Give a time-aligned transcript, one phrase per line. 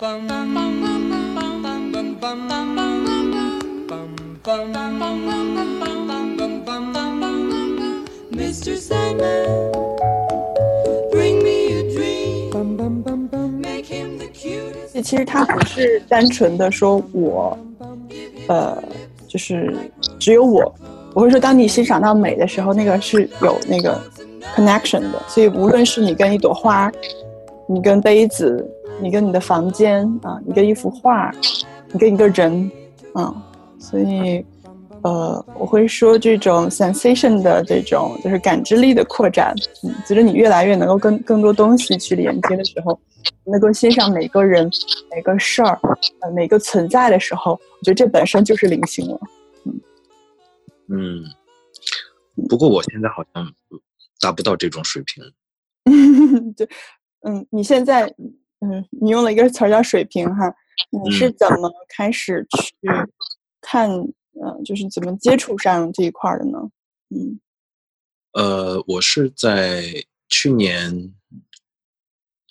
[0.00, 0.14] Mr.
[8.78, 9.72] Sandman,
[11.10, 12.50] bring me a dream.
[13.60, 15.02] Make him the cutest.
[15.02, 17.58] 其实它不是单纯的说我，
[18.46, 18.80] 呃，
[19.26, 19.76] 就是
[20.20, 20.72] 只有我。
[21.12, 24.00] 我会说，当你欣赏到美的时候，那个是有那个
[24.54, 25.20] connection 的。
[25.26, 26.88] 所以，无论是你跟一朵花，
[27.66, 28.64] 你跟杯子，
[29.00, 31.30] 你跟你的房间啊，你跟一幅画，
[31.92, 32.70] 你跟一个人，
[33.14, 33.34] 啊，
[33.78, 34.44] 所以，
[35.02, 42.98] 呃，我会说这种 sensation 的这种就是感知力的扩展，嗯，随着你越来越能够跟更多东西去连接的时候，
[43.44, 44.68] 能够欣赏每个人、
[45.14, 45.78] 每个事儿、
[46.20, 49.20] 呃每个存在的时候，我觉得这本身就是灵性了。
[50.90, 51.22] 嗯，
[52.48, 53.52] 不过我现在好像
[54.20, 55.22] 达不到这种水平。
[56.56, 56.68] 对，
[57.22, 58.12] 嗯，你现在，
[58.60, 60.52] 嗯，你用了一个词儿叫水平哈，
[60.90, 62.88] 你是怎么开始去
[63.60, 66.58] 看，呃，就是怎么接触上这一块儿的呢？
[67.10, 67.40] 嗯，
[68.32, 69.84] 呃，我是在
[70.28, 71.14] 去年，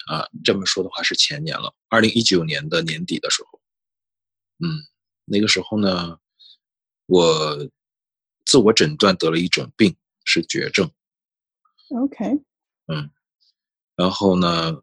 [0.07, 3.59] 啊，这么说的话是前年了，二零一九年的年底的时候，
[4.59, 4.87] 嗯，
[5.25, 6.17] 那个时候呢，
[7.05, 7.69] 我
[8.45, 10.89] 自我诊断得了一种病，是绝症。
[11.89, 12.41] OK，
[12.87, 13.09] 嗯，
[13.95, 14.81] 然后呢，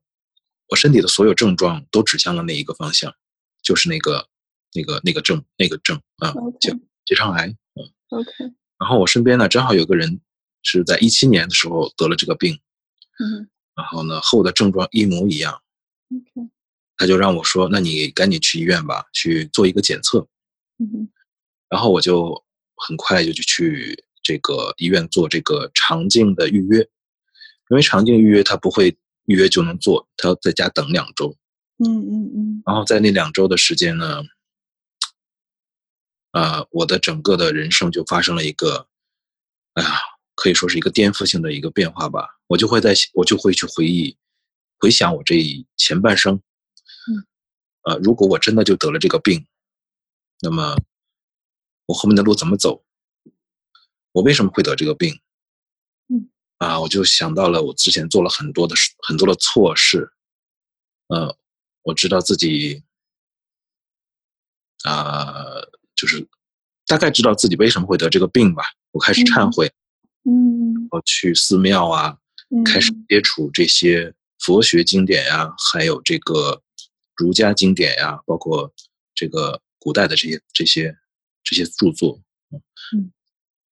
[0.74, 3.14] 我身体的所有症状都指向了那一个方向，
[3.62, 4.28] 就是那个
[4.72, 6.58] 那个那个症那个症啊，OK。
[6.60, 7.46] 结结肠癌。
[7.46, 8.30] 嗯，OK，
[8.76, 10.20] 然后我身边呢，正好有个人
[10.64, 12.58] 是在一七年的时候得了这个病，
[13.20, 15.62] 嗯然后呢，和我的症状一模一样
[16.10, 16.50] ，，OK，
[16.96, 20.26] 他就让我说，那你赶紧去医院吧，去做一个检测。
[20.78, 21.08] 嗯哼。
[21.68, 22.44] 然后我就
[22.76, 26.80] 很快就就去这个医院做这个肠镜的预约，
[27.70, 31.36] 因为肠镜预约它不会预约就能做，他要在家等两周。
[31.78, 34.22] 嗯嗯嗯然后在那两周的时间呢，
[36.32, 38.88] 呃，我的整个的人生就发生了一个，
[39.74, 39.90] 哎呀，
[40.34, 42.38] 可以说是一个颠覆性的一个变化吧。
[42.46, 44.16] 我就会在，我就会去回忆、
[44.78, 46.34] 回想我这一前半生。
[47.08, 47.26] 嗯。
[47.82, 49.46] 呃，如果我真的就得了这个病，
[50.40, 50.76] 那么
[51.86, 52.84] 我后面的路怎么走？
[54.12, 55.20] 我为什么会得这个病？
[56.64, 56.68] 嗯。
[56.68, 60.10] 啊，我就想到了我之前做了很多的事，很多的错事。
[61.08, 61.36] 呃，
[61.82, 62.82] 我知道自己
[64.84, 65.34] 啊、
[65.94, 66.26] 就是
[66.86, 68.62] 大概知道自己为什么会得这个病吧。
[68.92, 69.70] 我开始忏嗯悔，
[70.24, 72.16] 嗯我去寺庙啊，
[72.50, 76.62] 嗯，开始接触这些佛学经典呀，还有这个
[77.16, 78.72] 儒家经典呀，包括
[79.14, 80.94] 这个古代的这些这些
[81.42, 82.20] 这些著作。
[82.50, 83.10] 嗯，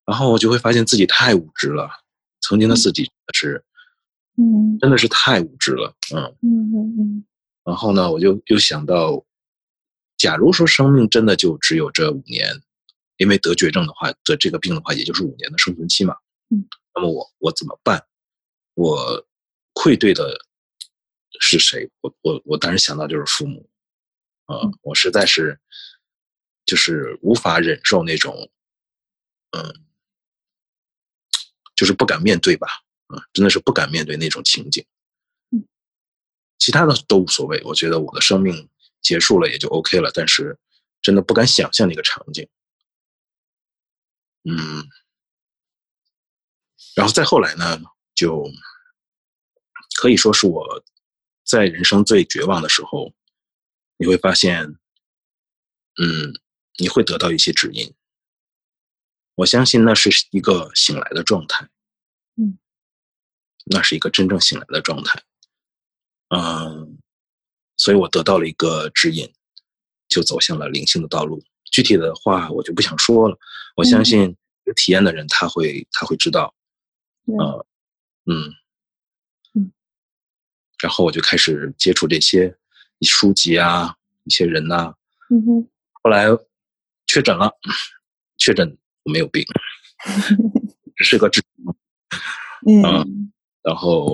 [0.07, 1.89] 然后我就会发现自己太无知了，
[2.53, 3.65] 曾经的自己是
[4.37, 6.23] 嗯真的是太无知了，嗯。
[6.43, 7.25] 嗯嗯嗯
[7.65, 9.25] 然后呢，我就又想到，
[10.19, 12.47] 假如说生命真的就只有这五年，
[13.17, 16.15] 因为得绝症的话，得这个病的话，也就是五年的生存期嘛。
[16.51, 16.69] 嗯。
[16.95, 18.05] 那么我我怎么办？
[18.75, 19.27] 我
[19.73, 20.37] 愧对的
[21.41, 21.91] 是谁？
[22.03, 23.67] 我我我当时想到就是父母，
[24.45, 25.59] 啊、嗯我实在是
[26.67, 28.51] 就是无法忍受那种，
[29.57, 29.75] 嗯，
[31.83, 32.69] 就是不敢面对吧，
[33.09, 34.87] 啊、真的是不敢面对那种情景。
[35.51, 35.67] 嗯
[36.61, 38.69] 其他的都无所谓，我觉得我的生命
[39.01, 40.57] 结束了也就 OK 了，但是
[41.01, 42.49] 真的不敢想象那个场景。
[44.45, 44.87] 嗯，
[46.95, 47.83] 然后再后来呢，
[48.15, 48.49] 就
[50.01, 50.85] 可以说是我
[51.45, 53.13] 在人生最绝望的时候，
[53.97, 54.77] 你会发现，
[56.01, 56.33] 嗯，
[56.79, 57.93] 你会得到一些指引。
[59.43, 61.69] 我相信那是一个醒来的状态，
[62.37, 62.59] 嗯，
[63.67, 65.21] 那是一个真正醒来的状态。
[66.29, 66.99] 嗯，
[67.77, 69.33] 所以我得到了一个指引，
[70.09, 71.43] 就走向了灵性的道路。
[71.73, 73.37] 具体的话我就不想说了，
[73.75, 76.55] 我相嗯信有体验的人他会他会知道。
[77.27, 77.67] 对呃，
[78.27, 78.53] 嗯
[79.55, 79.73] 嗯，
[80.81, 82.57] 然后我就开始接触这些
[83.01, 84.95] 书籍啊，一些人呐、
[85.31, 85.69] 嗯哼
[86.01, 86.27] 后来
[87.07, 87.59] 确诊了，
[88.39, 89.45] 确诊我没有病，
[90.97, 91.43] 只是个智
[92.67, 93.33] 嗯
[93.63, 94.05] 然后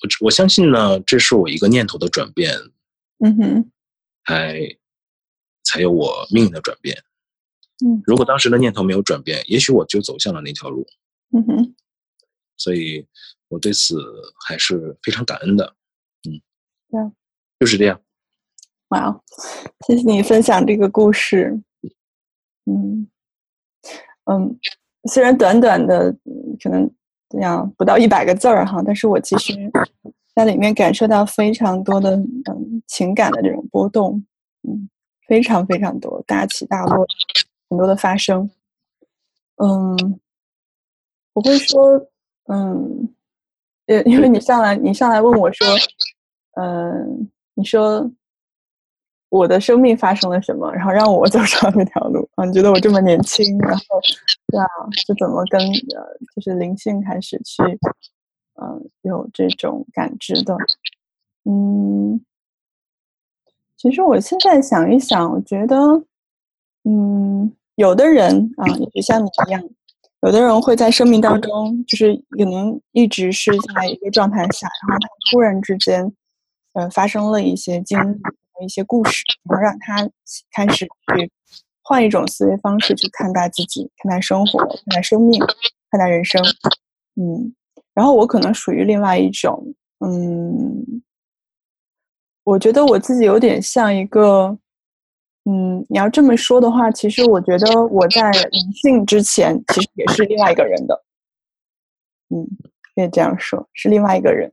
[0.00, 2.52] 我我相信呢，这是我一个念头的转变，
[3.24, 3.70] 嗯哼
[4.26, 4.58] 才
[5.64, 6.96] 才有我命运的转变。
[7.84, 10.86] 嗯如果当时的念头没有转变，也许我就走向了那条路。
[11.34, 11.74] 嗯哼
[12.56, 13.06] 所以
[13.48, 13.96] 我对此
[14.46, 15.74] 还是非常感恩的。
[16.28, 16.38] 嗯，
[16.90, 17.10] 对啊
[17.58, 18.00] 就是这样。
[18.88, 19.24] 哇哦，
[19.86, 21.62] 谢谢你分享这个故事。
[22.66, 23.08] 嗯
[24.24, 24.58] 嗯，
[25.10, 26.88] 虽然短短的嗯可能
[27.28, 29.52] 这样不到一百个字儿哈，但是我其实
[30.34, 34.24] 在里面感受到非常多的嗯情感的这种波动，
[34.62, 34.88] 嗯，
[35.26, 37.06] 非常非常多大起大落，
[37.68, 38.48] 很多的发生。
[39.56, 40.18] 嗯，
[41.34, 42.06] 我会说，
[42.46, 43.08] 嗯，
[43.86, 45.66] 呃，因为你上来你上来问我说，
[46.56, 48.10] 嗯，你说
[49.32, 52.44] 我的生命发生了什么，然后让我走上这条路啊？
[52.44, 53.82] 你觉得我这么年轻，然后
[54.48, 54.66] 对啊，
[55.06, 56.04] 就怎么跟呃，
[56.36, 57.62] 就是灵性开始去。
[58.60, 60.54] 嗯，有这种感知的，
[61.46, 62.20] 嗯，
[63.78, 66.04] 其实我现在想一想，我觉得，
[66.84, 69.62] 嗯，有的人啊，也许像你一样，
[70.20, 76.12] 有的人会在生命当中，就是可能一直是在一个状态下，然后他突然之间，
[76.74, 78.20] 呃，发生了一些经历、
[78.62, 80.08] 一些故事，然后让他
[80.52, 81.30] 开始去
[81.82, 85.40] 换一种思维方式去看待自己、看待生活、看待生命、
[85.90, 86.42] 看待人生，
[87.16, 87.54] 嗯。
[87.94, 91.02] 然后我可能属于另外一种，嗯，
[92.42, 94.56] 我觉得我自己有点像一个，
[95.44, 101.04] 嗯，你要这么说的话，其实我觉得我在灵性之前，其实也是另外一个人的，
[102.30, 102.48] 嗯，
[102.94, 104.50] 可以这样说，是另外一个人。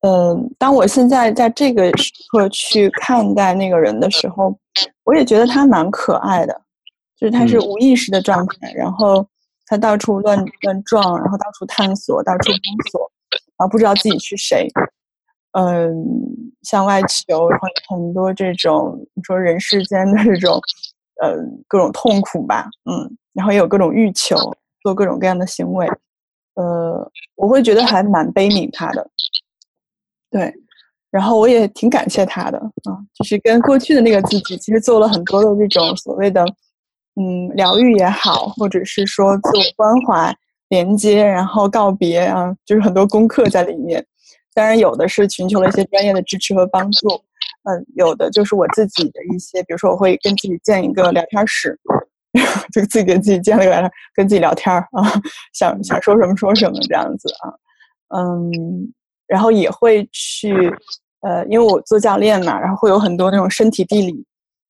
[0.00, 4.56] 嗯，当我现在在这个时刻去看待那个人的时候，
[5.04, 6.62] 我也觉得他蛮可爱的，
[7.16, 9.26] 就是他是无意识的状态，然后。
[9.70, 13.12] 他到处乱乱撞，然后到处探索，到处摸索，
[13.58, 14.66] 然后不知道自己是谁。
[15.52, 15.94] 嗯，
[16.62, 20.58] 向外求，然后很多这种你说人世间的这种，
[21.20, 21.36] 呃，
[21.66, 24.38] 各种痛苦吧，嗯，然后也有各种欲求，
[24.80, 25.86] 做各种各样的行为。
[26.54, 29.06] 呃，我会觉得还蛮悲悯他的，
[30.30, 30.52] 对，
[31.10, 36.44] 然后我也挺感谢他的啊，就是跟过去的那个自己，其实做了很多的这种所谓的。
[37.20, 40.32] 嗯，疗愈也好，或者是说自我关怀、
[40.68, 44.06] 连接，然后告别啊，就是很多功课在里面。
[44.54, 47.08] 当然，有的是寻求了一些专业的支持和帮助。
[47.64, 51.76] 嗯，有的就是我自己的一些，比如说我会跟自己建一个聊天室，
[52.72, 54.86] 就自己跟自己建了个聊天，跟自己聊天啊，
[55.52, 57.50] 想想说什么说什么这样子啊。
[58.16, 58.92] 嗯，
[59.28, 60.52] 然后也会去，
[61.20, 64.12] 呃，因为我做教练嘛，然后会有很多那种身体地理，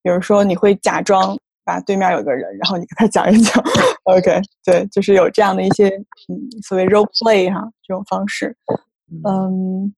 [0.03, 1.35] 比如说你会假装。
[1.65, 3.63] 把，对面有个人，然后你跟他讲一讲
[4.05, 5.87] ，OK，对，就是有这样的一些
[6.31, 8.57] 嗯，所谓 role play 哈这种方式。
[9.23, 9.95] 嗯，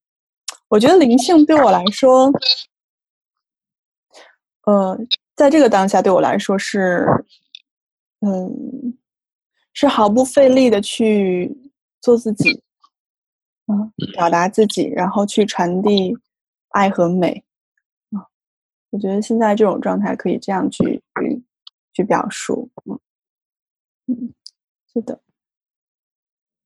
[0.66, 2.28] 我觉得灵性对我来说，
[4.66, 4.98] 呃，
[5.36, 7.06] 在这个当下对我来说是，
[8.26, 8.52] 嗯，
[9.72, 11.56] 是毫不费力的去
[12.00, 12.60] 做自己，
[13.70, 16.17] 嗯，表达自己，然后去传递
[16.70, 17.44] 爱和美。
[18.11, 18.26] 啊，
[18.90, 20.84] 我觉得现在这种状态可以这样去
[21.20, 21.43] 去。
[21.93, 23.00] 去表述，嗯
[24.06, 24.32] 嗯，
[24.93, 25.20] 是的。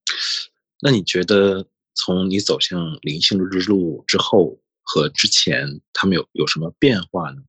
[0.81, 1.65] 那你觉得，
[1.95, 7.41] 从你走向灵性之路之后和之前，他们有有什么变化呢？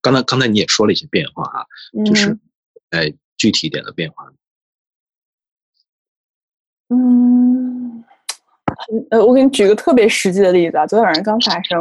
[0.00, 1.66] 刚才刚才你也说了一些变化啊，
[2.06, 2.36] 就是
[2.88, 4.26] 哎，具体一点的变化。
[6.88, 7.55] 嗯，
[9.10, 11.80] 呃，我给你举个特别实际的例子啊，昨天晚上刚发生。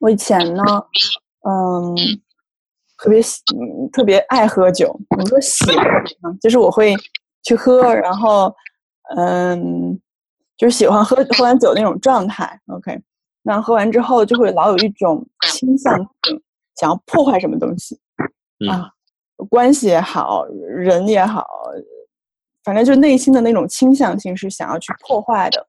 [0.00, 0.62] 我以前呢，
[1.48, 1.94] 嗯。
[2.96, 3.42] 特别喜，
[3.92, 4.98] 特别爱喝酒。
[5.10, 5.62] 我说喜
[6.22, 6.94] 欢，就是我会
[7.42, 8.54] 去喝，然后，
[9.16, 10.00] 嗯，
[10.56, 12.58] 就是喜欢喝喝完酒那种状态。
[12.68, 12.98] OK，
[13.42, 16.06] 那喝完之后就会老有一种倾向性，
[16.76, 17.98] 想要破坏什么东西
[18.70, 18.90] 啊，
[19.50, 21.44] 关系也好，人也好，
[22.64, 25.64] 反正就内心的那种倾向性是想要去破坏的。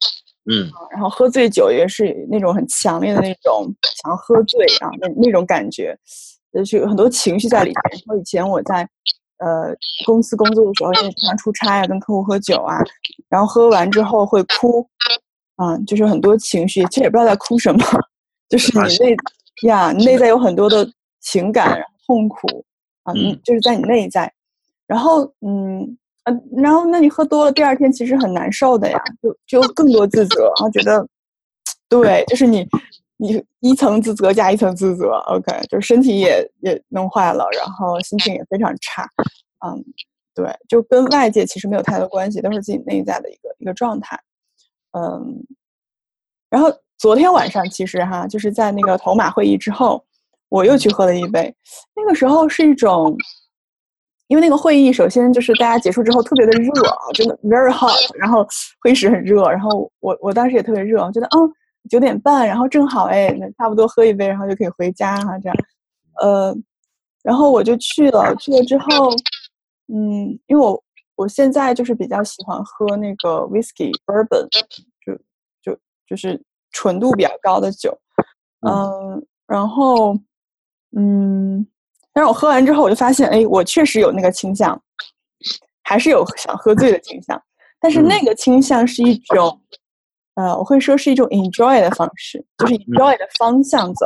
[0.49, 3.65] 嗯，然后喝醉酒也是那种很强烈的那种
[4.01, 5.97] 想要喝醉啊，那那种感觉。
[6.53, 7.75] 就是有很多情绪在里面。
[7.91, 8.87] 然后以前我在
[9.39, 9.75] 呃
[10.05, 12.77] 公司工作的时候，就经常出差啊，跟客户喝酒啊，
[13.27, 14.87] 然后喝完之后会哭，
[15.57, 17.83] 啊，就是很多情绪，其实也不知道在哭什么，
[18.47, 19.17] 就是你内
[19.63, 22.63] 呀内在有很多的情感痛苦
[23.03, 24.31] 啊，嗯，就是在你内在，
[24.87, 31.07] 然后嗯呃，然后那你喝多了，第二天其实很难受的呀，就就更多自责，然后觉得
[31.89, 32.67] 对，就是你。
[33.17, 39.09] 你一层自责加一层自责，OK，就是身体也也弄坏了，然后心情也非常差，
[39.65, 39.81] 嗯，
[40.33, 44.19] 对，就跟外界其实没有太多关系，都是自己内在的一个一个状态，
[44.91, 45.45] 嗯，
[46.49, 50.03] 然后昨天晚上其实哈，就是在那个头马会议之后，
[50.49, 51.55] 我又去喝了一杯，
[51.95, 53.17] 那个时候是一种，
[54.27, 56.71] 因为那个会议首先就是大家结束之后特别的热，
[57.13, 58.47] 真的 very hot，然后
[58.81, 61.51] 会议室很热，然后我我当时也特别热，觉得嗯。
[61.87, 65.55] 九点半，然后正好哎，那差不多喝一杯，然后就可以回家哈，这样，
[66.19, 66.51] 呃，
[67.21, 69.11] 然后我就去了，去了之后，
[69.93, 70.83] 嗯，因为我
[71.15, 74.47] 我现在就是比较喜欢喝那个 whiskey bourbon，
[75.05, 75.13] 就
[75.61, 76.41] 就就是
[76.71, 77.95] 纯度比较高的酒，
[78.67, 80.17] 嗯，然后
[80.97, 81.67] 嗯，
[82.15, 84.81] 但是我喝完之后我就发现，哎，我确实有那个倾向，
[85.83, 87.39] 还是有想喝醉的倾向，
[87.79, 89.61] 但是那个倾向是一种。
[90.35, 94.05] 呃，我会说是一种 enjoy 的方式，就是 enjoy 的方向走，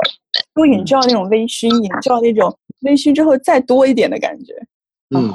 [0.54, 4.54] 多 enjoy 那种微醺，enjoy 那种微醺之后再多一点的感觉。
[5.16, 5.34] 嗯，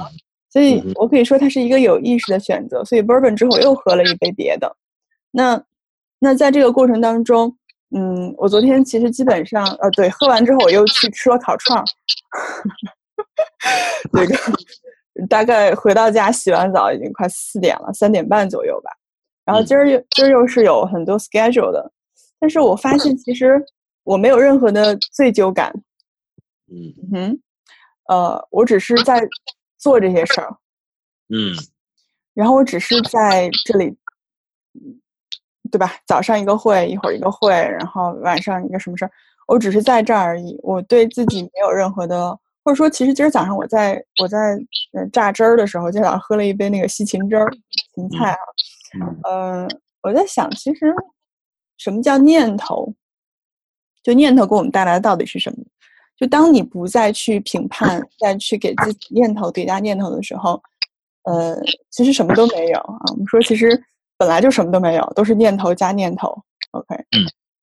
[0.50, 2.84] 所以我可以说它是一个有意识的选择。
[2.84, 4.72] 所以 bourbon 之后我又喝了一杯别的。
[5.32, 5.60] 那
[6.20, 7.52] 那在这个过程当中，
[7.90, 11.84] 嗯，我昨天其实基本上，呃，对，喝完之后我又去吃了烤串儿。
[14.12, 14.36] 这个
[15.28, 18.90] 大概回到家洗完澡已经快四点了，三点半左右吧。
[19.44, 21.92] 然后今儿又今儿又是有很多 schedule 的，
[22.38, 23.62] 但是我发现其实
[24.02, 25.72] 我没有任何的醉酒感，
[26.66, 27.40] 嗯哼，
[28.08, 29.20] 呃，我只是在
[29.78, 30.56] 做这些事儿，
[31.28, 31.54] 嗯，
[32.32, 33.94] 然后我只是在这里，
[35.70, 35.94] 对吧？
[36.06, 39.10] 早上一个会，一会儿一个会，然后晚上一个什么事儿，
[39.46, 40.58] 我只是在这儿而已。
[40.62, 42.30] 我对自己没有任何的，
[42.64, 44.58] 或者说，其实今儿早上我在我在
[44.92, 47.50] 呃榨汁儿的时候，今早上喝了一杯那个西芹汁儿，
[47.94, 48.38] 芹菜啊。
[49.28, 49.68] 嗯，
[50.02, 50.94] 我在想，其实
[51.76, 52.92] 什么叫念头？
[54.02, 55.64] 就念头给我们带来的到底是什么？
[56.16, 60.62] 就当你不再去评判，再去给自己念头叠加念头的时候，
[61.24, 61.56] 呃，
[61.90, 63.00] 其实什么都没有啊。
[63.10, 63.82] 我们说，其实
[64.16, 66.40] 本来就什么都没有，都是念头加念头。
[66.70, 66.94] OK，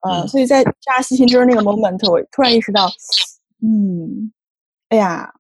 [0.01, 2.87] 嗯，呃，所以在扎西芹汁那个 moment，我突然意识到，
[3.63, 4.31] 嗯，
[4.89, 5.31] 哎呀，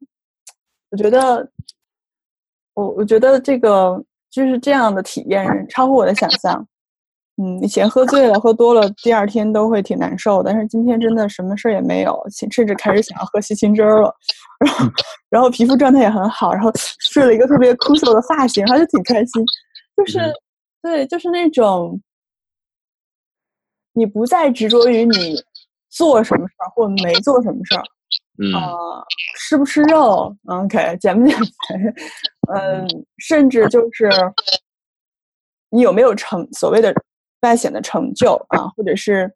[0.89, 1.49] 我觉得，
[2.73, 4.03] 我我觉得这个。
[4.31, 6.65] 就是这样的体验超乎我的想象，
[7.35, 14.15] 嗯，以前喝醉了、喝多了，第二天都会挺难受，但是今天真的什么事儿也没有，甚至开始想要喝西芹汁儿了，
[14.65, 14.85] 然后，
[15.31, 16.71] 然后皮肤状态也很好，然后
[17.11, 19.43] 睡了一个特别枯燥的发型，还是挺开心，
[19.97, 20.33] 就是，
[20.81, 22.01] 对，就是那种，
[23.93, 25.35] 你不再执着于你
[25.89, 27.83] 做什么事儿或没做什么事儿。
[28.57, 28.73] 啊，
[29.37, 31.45] 吃不吃肉？OK，减不减肥？
[32.53, 34.09] 嗯，甚至就是
[35.69, 36.91] 你有没有成所谓的
[37.41, 38.67] 外显的成就啊？
[38.75, 39.31] 或者是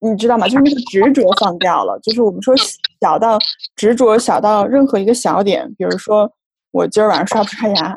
[0.00, 0.46] 你知道吗？
[0.48, 1.98] 就是那个执着放掉了。
[2.00, 2.54] 就是我们说
[3.00, 3.38] 小到
[3.74, 6.30] 执着，小到任何一个小点，比如说
[6.72, 7.96] 我今儿晚上刷不刷牙，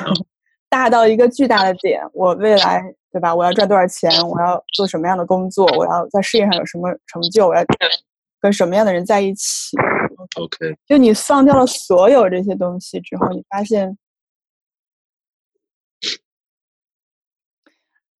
[0.68, 3.34] 大到一个巨大的点，我未来对吧？
[3.34, 4.10] 我要赚多少钱？
[4.28, 5.66] 我要做什么样的工作？
[5.76, 7.48] 我要在事业上有什么成就？
[7.48, 7.64] 我要。
[8.40, 9.76] 跟什么样的人在一起
[10.36, 13.98] ？OK，就你放掉了所有这些东西之后，你发现，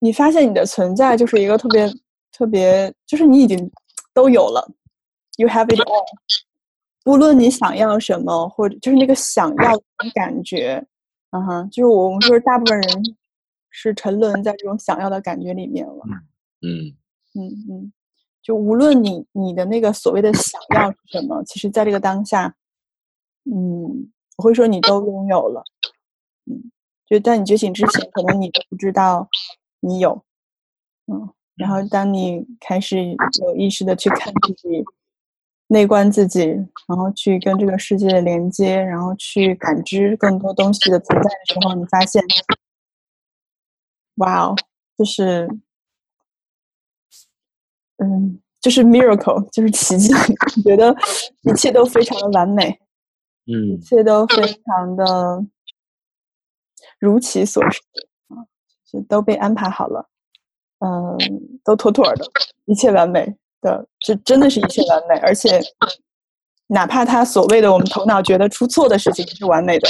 [0.00, 1.88] 你发现你的存在就是一个特别
[2.32, 3.70] 特别，就是你已经
[4.12, 4.68] 都有了
[5.36, 6.04] ，You have it all。
[7.04, 9.82] 不论你想要什么，或者就是那个想要的
[10.16, 10.84] 感觉，
[11.30, 13.02] 嗯哼，就是我们说大部分人
[13.70, 16.02] 是沉沦在这种想要的感觉里面了。
[16.62, 16.96] 嗯
[17.34, 17.92] 嗯嗯。
[18.40, 22.54] 就无论你你的那个所谓的想要是什么，其实在这个当下，
[23.44, 25.62] 嗯，我会说你都拥有了，
[26.46, 26.70] 嗯，
[27.06, 29.28] 就在你觉醒之前，可能你都不知道
[29.80, 30.22] 你有，
[31.12, 33.04] 嗯，然后当你开始
[33.42, 34.82] 有意识的去看自己，
[35.66, 36.46] 内观自己，
[36.86, 42.22] 然后去跟这个世界连接，然后去感知更多东西的存在的时候，你发现，
[44.18, 44.56] 哇哦，
[44.96, 45.48] 就是。
[48.00, 50.14] 嗯，就是 miracle，就是奇迹。
[50.62, 50.94] 觉得
[51.42, 52.78] 一切都非常的完美，
[53.46, 55.44] 嗯，一切都非常的
[57.00, 57.80] 如其所示
[58.28, 58.46] 啊，
[58.86, 60.08] 就都被安排好了，
[60.78, 61.18] 嗯，
[61.64, 62.24] 都妥妥的，
[62.66, 65.16] 一切完美的，就真的是一切完美。
[65.16, 65.60] 而且，
[66.68, 69.88] 哪怕他所谓的我们头脑觉得出错的事情是完美的，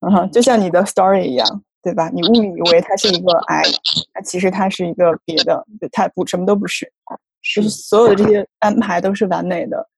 [0.00, 2.10] 嗯哼，就像你的 story 一样，对吧？
[2.12, 3.62] 你误以为它是一个癌
[4.12, 6.92] 那其实它是一个别的，它不什么都不是。
[7.54, 9.88] 就是所有的这些安排都是完美的，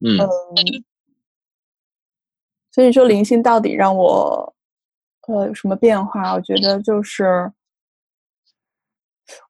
[0.00, 0.16] 嗯，
[2.72, 4.54] 所以说灵性到底让我
[5.28, 6.32] 呃有什么变化？
[6.32, 7.52] 我觉得就是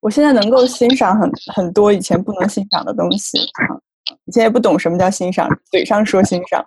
[0.01, 3.79] 我现在能够欣赏很很多以前不能欣赏的东西啊，
[4.25, 6.61] 以前也不懂什么叫欣赏，嘴上说欣赏，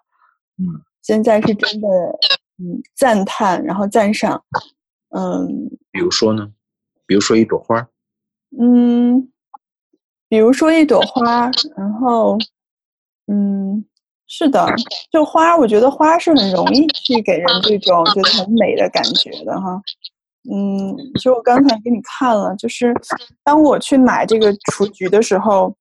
[0.58, 0.64] 嗯，
[1.02, 1.88] 现在是真的
[2.60, 4.42] 嗯赞叹，然后赞赏，
[5.10, 6.52] 嗯，比如说呢？
[7.06, 7.88] 比如说一朵花，
[8.60, 9.32] 嗯。
[10.30, 12.38] 比如说一朵花，然后，
[13.28, 13.86] 嗯，
[14.28, 14.68] 是的，
[15.10, 19.82] 就花，我觉得花是很容易去给人这种觉得很美的感觉的哈。
[20.52, 22.94] 嗯，其实我刚才给你看了，就是
[23.42, 25.74] 当我去买这个雏菊的时候，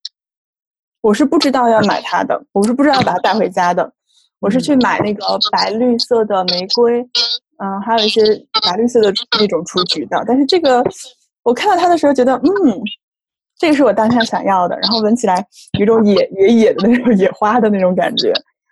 [1.00, 3.92] 我是不知道要买它的，我是不知道要把它带回家的，
[4.38, 7.04] 我是去买那个白绿色的玫瑰，
[7.58, 8.20] 嗯，还有一些
[8.64, 10.22] 白绿色的那种雏菊的。
[10.26, 10.84] 但是这个
[11.42, 12.82] 我看到它的时候，觉得嗯。
[13.58, 15.42] 这个是我当下想要的，然后闻起来
[15.78, 18.30] 有一种野野野的那种 野花的那种感觉，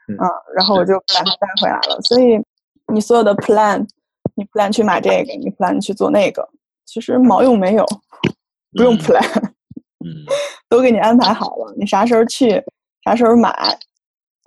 [0.09, 1.99] 嗯嗯，然后我就把它带回来了。
[2.03, 2.39] 所以
[2.93, 3.83] 你所有的 plan，
[4.35, 6.47] 你 plan 去买这个，你 plan 去做那个，
[6.85, 7.87] 其实毛用没有，
[8.77, 9.43] 不用嗯 plan，
[10.05, 10.13] 嗯
[10.69, 12.63] 都给你安排好了，你啥时候去，
[13.07, 13.51] 啥时候买，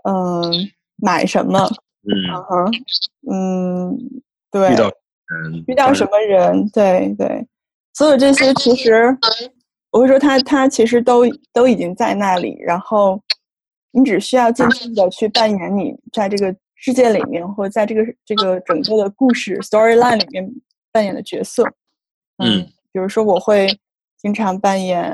[0.03, 0.53] 嗯，
[0.97, 1.67] 买什么，
[2.03, 2.71] 嗯，嗯哼，
[3.31, 3.97] 嗯，
[4.59, 7.45] 对，遇到嗯遇到什么人，对对，
[7.93, 9.17] 所有这些其实
[9.91, 11.23] 我会说他他其实都
[11.53, 13.21] 都已经在那里，然后
[13.91, 20.47] 你只需要尽情的去扮演你在这个世界里面，或者在这个这个整个的故事 storyline 里面
[20.91, 21.63] 扮演的角色。
[22.37, 23.67] 嗯，比如说我会
[24.17, 25.11] 经常扮演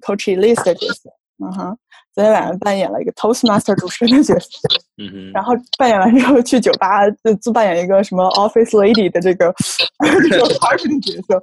[0.00, 1.10] Coach Elise 的角色，
[1.44, 1.78] 嗯哼，
[2.14, 4.48] 昨天晚上扮演了一个 Toastmaster 主持人的角色。
[5.02, 9.52] 嗯哼，然后扮演完之后去酒吧就自扮演一个什么 office lady 的这个
[10.28, 11.42] 这个 party 的角色，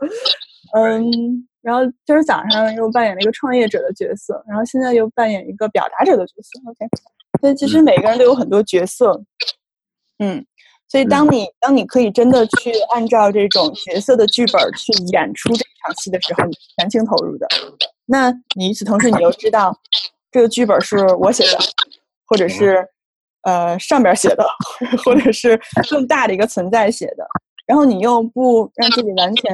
[0.78, 1.04] 嗯，
[1.64, 6.88] 然后今儿早上又扮演了一个创业者的角色，然后现在又扮演一个表达者的角色，OK，
[7.42, 9.20] 所以其实每个人都有很多角色，
[10.20, 10.46] 嗯，
[10.88, 17.48] 所以当你当你可以真的去按照这种角色的剧本去演出这场戏的时候，你是全情投入的，
[18.06, 19.76] 那你与此同时，你又知道
[20.32, 21.58] 这个剧本是我写的，
[22.26, 22.88] 或者是
[23.44, 24.46] 呃上边写的，
[25.04, 25.60] 或者是
[25.90, 27.28] 更大的一个存在写的，
[27.66, 29.54] 然后你又不让自己完全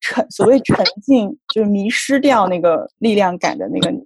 [0.00, 3.98] 沉，所谓沉浸，就是迷失掉那个力量感的那个你，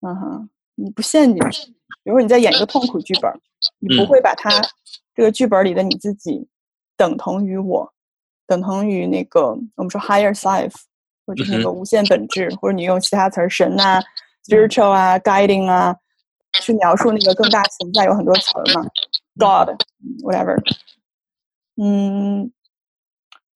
[0.00, 1.72] 嗯哼，你不陷进去。
[2.02, 3.32] 比如说你在演一个痛苦剧本，
[3.78, 4.06] 你不嗯。
[4.06, 4.50] 会把它
[5.14, 6.46] 这个剧本里的你自己
[6.96, 7.92] 等同于我，
[8.46, 10.72] 等同于那个我们说 higher self，
[11.26, 14.00] 或者是那个无限本质，或者你用其他词儿神啊、
[14.46, 15.96] spiritual 啊、guiding 啊，
[16.60, 18.82] 去描述那个更大存在，有很多词儿嘛
[19.38, 19.76] ，God
[20.22, 20.56] whatever，
[21.76, 22.50] 嗯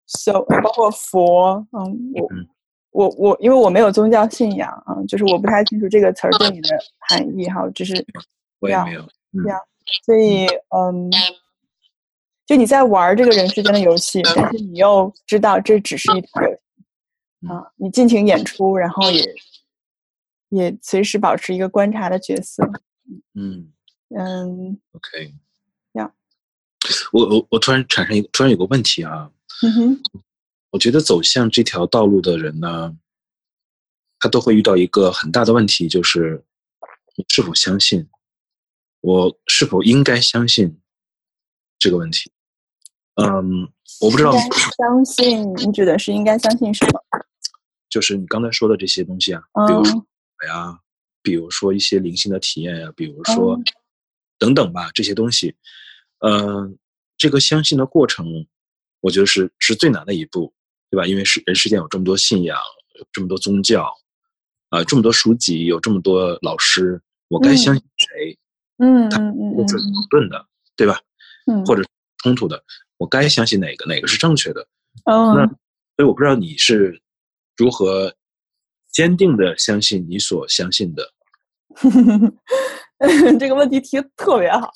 [0.06, 2.48] ，so 包括佛，嗯，我嗯。
[2.92, 6.70] 我我因为我没有宗教信仰啊，就是我不太清楚这个词儿对你的
[7.08, 8.02] 含义哈，只是呀
[8.58, 9.46] 我也没有，嗯。
[9.46, 9.56] 呀
[10.04, 10.44] 所以
[10.74, 11.08] 嗯，
[12.46, 19.22] 就你在玩这个人世间的游戏，但是你又知道这只是一场游戏啊，你尽情演出，然后也
[20.50, 22.62] 也随时保持一个观察的角色，
[23.34, 23.72] 嗯。
[24.12, 25.34] 嗯，OK，
[25.92, 26.12] 呀，
[27.12, 29.30] 我我我突然产生一个突然有个问题啊，
[29.62, 30.02] 嗯哼。
[30.70, 32.96] 我觉得走向这条道路的人呢，
[34.18, 36.44] 他都会遇到一个很大的问题，就是
[37.14, 38.08] 你是否相信，
[39.00, 40.80] 我是否应该相信
[41.78, 42.32] 这个问题。
[43.14, 47.00] 嗯，我不知道相信你指的是应该相信什么？
[47.88, 50.04] 就是你刚才说的这些东西啊，比如
[50.46, 50.78] 呀，
[51.22, 53.64] 比如说一些灵性的体验呀，比如说嗯
[54.38, 55.54] 等等吧，这些东西，
[56.20, 56.78] 嗯，
[57.18, 58.46] 这个相信的过程，
[59.00, 60.52] 我觉得是是最难的一步，
[60.90, 61.06] 对吧？
[61.06, 62.58] 因为是人世间有这么多信仰，
[62.98, 63.92] 有这么多宗教，
[64.70, 68.38] 啊、这么多书籍，有这么多老师，我该相信谁？
[68.78, 70.98] 嗯嗯嗯都是嗯矛盾的，对吧？
[71.46, 71.82] 嗯，或者
[72.22, 72.64] 冲突的，
[72.96, 73.84] 我该相信哪个？
[73.86, 74.66] 哪个是正确的？
[75.04, 75.56] 哦那所
[75.98, 77.00] 以我不知道你是
[77.56, 78.14] 如何
[78.92, 81.02] 坚定的相信你所相信的。
[83.38, 84.70] 这个问题提的特别好，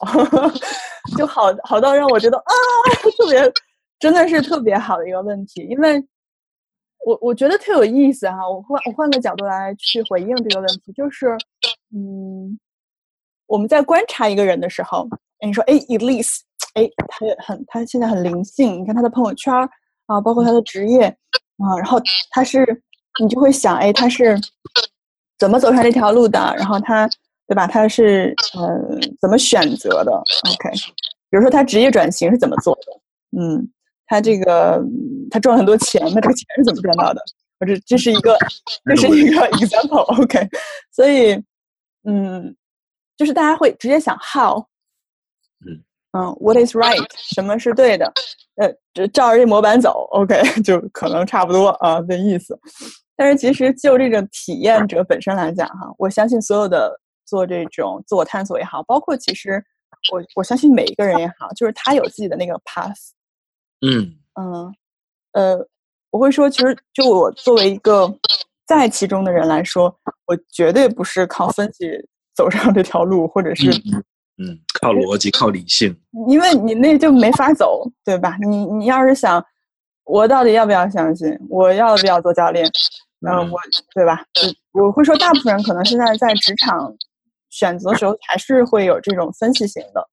[1.18, 2.53] 就好好到让我觉得啊，
[3.18, 3.53] 特别
[3.98, 6.03] 真的是特别好的一个问题，因为
[7.05, 8.48] 我我觉得特有意思哈。
[8.48, 11.37] 我换我换个角度来去回应这个问题，就是
[11.94, 12.59] 嗯，
[13.46, 15.07] 我们在观察一个人的时候，
[15.44, 16.38] 你说哎，Elise，
[16.74, 19.53] 哎，他也很他现在很灵性，你看他的朋友圈
[20.07, 21.07] 啊，包括他的职业
[21.59, 22.00] 啊，然后
[22.31, 22.83] 他是
[23.22, 24.38] 你就会想，哎，他是
[25.38, 26.38] 怎么走上这条路的？
[26.57, 27.09] 然后他
[27.46, 27.66] 对吧？
[27.66, 30.70] 他是呃怎么选择的？OK，
[31.31, 33.40] 比如说他职业转型是怎么做的？
[33.40, 33.68] 嗯，
[34.07, 37.20] 他这个嗯他赚了很多钱，那这个钱是怎么赚到的？
[37.61, 38.37] 或者这是一个
[38.85, 40.48] 这是一个 example，OK，、
[40.90, 41.35] 所以
[42.03, 42.55] 嗯，
[43.16, 44.59] 就是大家会直接想 how，
[45.64, 45.81] 嗯
[46.12, 48.12] 嗯，what is right，什么是对的？
[48.57, 52.59] 呃，这照着这模板走，OK，就可能差不多啊这意思。
[53.16, 59.62] 但是其实就这个体验者本身来讲，哈，我相信所有的做这种自我探索也好，包括其实
[60.12, 63.11] 我我相信每一个人也好，就是他有自己的那个 path，
[63.81, 64.74] 嗯嗯，
[65.33, 65.68] 呃，
[66.11, 68.12] 我会说，其实就我作为一个
[68.66, 69.96] 在其中的人来说，
[70.27, 71.88] 我绝对不是靠分析
[72.35, 74.05] 走上这条路，或者是嗯
[74.38, 75.96] 嗯，靠逻辑，靠理性。
[76.29, 78.37] 因为你那就没法走，对吧？
[78.40, 79.44] 你你要是想，
[80.05, 81.38] 我到底要不要相信？
[81.48, 82.68] 我要不要做教练？
[83.33, 83.51] 嗯、嗯。
[83.51, 83.59] 我
[83.95, 84.25] 对吧？
[84.75, 86.95] 我我会说，大部分人可能现在在职场
[87.51, 90.07] 选择的时候，还是会有这种分析型的。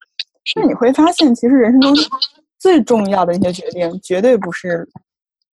[0.56, 1.93] 那你会发现，其实人生中
[2.60, 4.88] 最重要的一些决定，绝对不是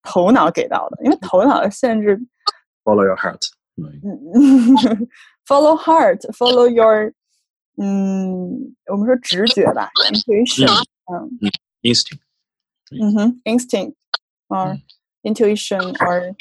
[0.03, 2.17] 头脑给到的，因为头脑的限制，
[2.83, 3.39] follow your heart，
[3.77, 3.99] 嗯。
[4.03, 5.07] 嗯，
[5.47, 7.11] follow heart，follow your，
[7.77, 10.67] 嗯，我们说直觉吧，intuition，
[11.11, 11.29] 嗯
[11.81, 12.19] ，instinct，
[13.01, 14.81] 嗯哼，instinct，or 嗯。
[15.23, 16.33] intuition or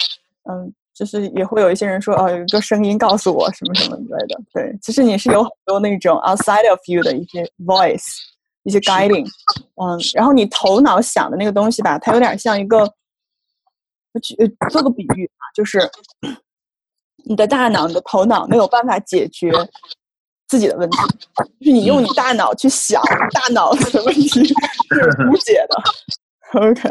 [0.45, 4.41] 嗯，就是也会有一些人说哦，有一个声音告诉我什么什么之类的。
[4.53, 8.17] 对，其实你是有很多那种 outside of you 的一些 voice，
[8.65, 9.25] 一些 guiding，
[9.77, 12.79] 嗯，然后你头脑想的那个东西吧，它有点像一个，
[14.13, 15.89] 我举呃做个比喻啊，就是
[17.25, 19.53] 你的大脑、你的头脑没有办法解决
[20.49, 20.97] 自己的问题，
[21.61, 23.01] 就是你用你大脑去想
[23.33, 24.53] 大脑的问题是
[25.31, 25.81] 无解的。
[26.61, 26.89] OK，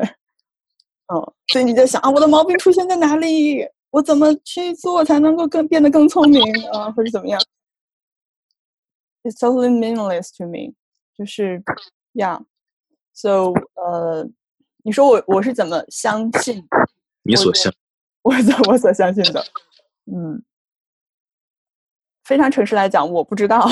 [1.14, 3.68] 嗯，所以你在想啊，我的毛病出现在哪里？
[3.92, 7.42] 我怎么去做才能够更变得更聪明啊，或者怎么样
[9.24, 10.74] ？It's totally meaningless to me，
[11.18, 11.64] 就是
[12.14, 14.28] ，Yeah，so 呃，
[14.84, 16.68] 你说我我是怎么相信
[17.24, 17.74] 你所相，
[18.24, 19.44] 我所我所相信的？
[20.06, 20.44] 嗯，
[22.24, 23.68] 非常诚实来讲，我不知道。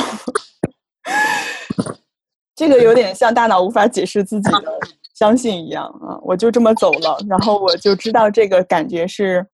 [2.56, 4.80] 这个有点像大脑无法解释自己的
[5.14, 9.46] 相信一样啊，我就这么走了，然后我就知道这个感觉是，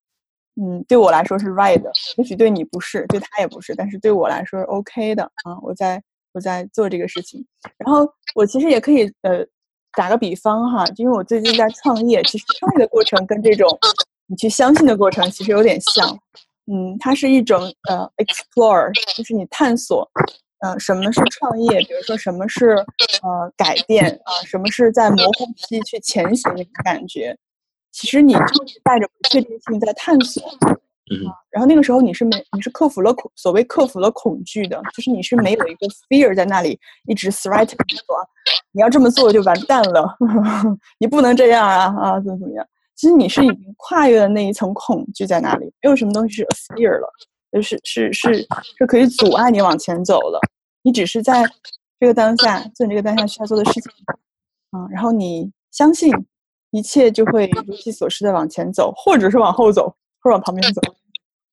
[0.56, 6.02] 嗯，对我来说是 right 的，也许对你不是，对他也不是，但是对我来说是 OK 的啊，我在
[6.34, 7.46] 我在做这个事情，
[7.78, 9.46] 然后我其实也可以呃
[9.96, 13.68] 打个比方哈，因为我最近在创业，其实创业的过程跟这种
[14.28, 16.18] 你去相信的过程其实有点像，
[16.72, 20.10] 嗯，它是一种呃 explore，就是你探索，
[20.62, 22.70] 呃，什么是创业，比如说什么是
[23.24, 27.36] 呃改变啊、什么是在模糊期去前行的感觉，
[27.92, 30.44] 其实你就是带着不确定性在探索，
[31.12, 38.16] 嗯然后那个时候你是没你是克服了恐所谓克服了恐惧的，就是你是没有一个 fear 在那里一直 threaten 你说
[38.72, 40.18] 你要这么做就完蛋了，
[41.00, 42.66] 你不能这样啊啊怎么怎么样。
[42.96, 47.10] 其实你是已经跨越了那一层恐惧在那里，没有什么东西是 fear 了，
[47.52, 50.40] 就是是是是可以阻碍你往前走了。
[50.84, 51.44] 你只是在
[52.00, 53.92] 这个当下做你这个当下需要做的事情，
[54.72, 56.12] 啊，然后你相信
[56.72, 59.88] 一切就会如其所示的往前走，或者是往后走，
[60.20, 60.82] 或者往旁边走。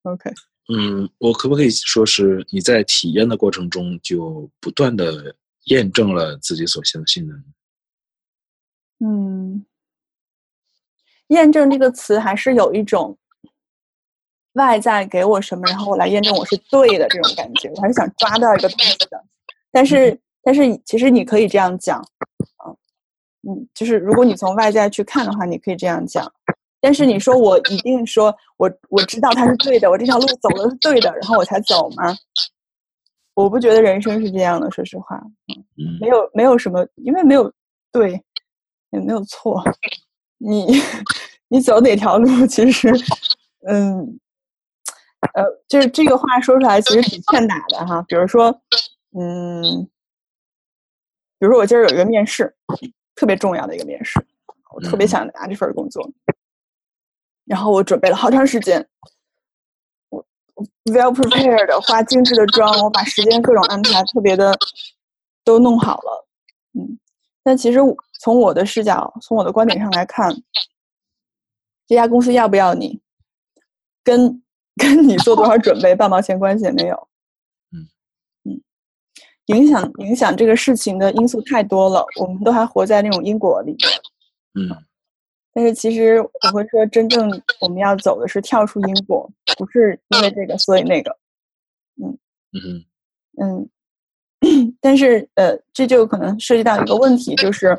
[0.03, 0.31] OK，
[0.73, 7.35] 嗯，我可不可以说是你在体验的过程中就不断的验证了自己所相信的？
[9.01, 9.65] 嗯，
[11.29, 13.17] 验证这个词还是有一种
[14.55, 19.25] 外在给我什么，然后我来验证我是对的这种感觉，我还是想抓到一个东西的。
[19.71, 22.28] 但是，但是其实你可以这样讲，啊，
[23.47, 26.31] 嗯，就是如果你从外在去看的话，你可以这样讲。
[26.81, 32.17] 但是你说我一定说我我知道它是对的，我这条路走的是对的，然后我才走吗？
[33.35, 35.17] 我不觉得人生是这样的，说实话，
[35.77, 37.53] 嗯没有没有什么，因为没有
[37.93, 38.23] 对，
[38.91, 39.63] 也没有错。
[40.39, 40.67] 你
[41.49, 42.89] 你走哪条路，其实，
[43.67, 44.19] 嗯，
[45.35, 48.03] 呃，就是这个话说出来，其实挺欠打的哈。
[48.07, 48.51] 比如说，
[49.19, 49.89] 嗯，
[51.41, 52.55] 比如说我今儿有一个面试，
[53.19, 54.25] 特别重要的一个面试，
[54.73, 55.09] 我特别嗯。
[55.09, 56.09] 想拿这份工作，
[57.45, 58.87] 然后我准备了好长时间，
[60.09, 64.57] 我我 well prepared，化精致的妆，我把时间各种安排特别的
[65.43, 66.29] 都弄好了，
[66.75, 66.97] 嗯，
[67.43, 67.81] 但其实
[68.21, 70.33] 从我的视角，从我的观点上来看，
[71.89, 73.01] 这家公司要不要你，
[74.05, 74.41] 跟
[74.79, 77.08] 跟你做多少准备半毛钱关系也没有。
[79.49, 83.89] 影响影响这个事情的因素太多了，我们都还活在那种因果里面。
[84.55, 84.77] 嗯
[85.55, 87.29] 但是其实我会说，真正
[87.61, 91.11] 我们要走的是跳出因果，不是因为这个所以那个。
[92.01, 92.17] 嗯
[92.53, 92.85] 嗯
[93.41, 93.69] 嗯，
[94.81, 97.77] 但是呃，这就可能涉及到一个问题，就是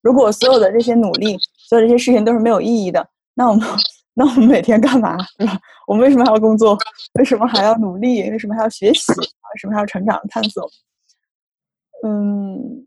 [0.00, 3.64] 如果所有的这些努力，所有这些事情都是没有意义的，那我们
[4.14, 5.56] 那我们每天干嘛，对吧？
[5.86, 6.76] 我们为什么还要工作？
[7.14, 8.28] 为什么还要努力？
[8.30, 9.12] 为什么还要学习？
[9.12, 10.68] 为什么还要成长探索？
[12.02, 12.86] 嗯，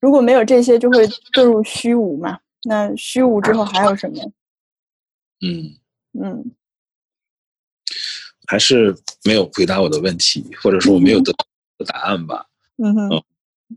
[0.00, 2.40] 如果没有这些，就会遁入虚无嘛。
[2.64, 4.32] 那虚无之后还有什么？
[5.40, 5.76] 嗯，
[6.20, 6.54] 嗯
[8.46, 8.94] 还是
[9.24, 11.46] 没有回答我的问题，或者说我没有得到
[11.86, 12.46] 答案吧。
[12.76, 13.24] 嗯哼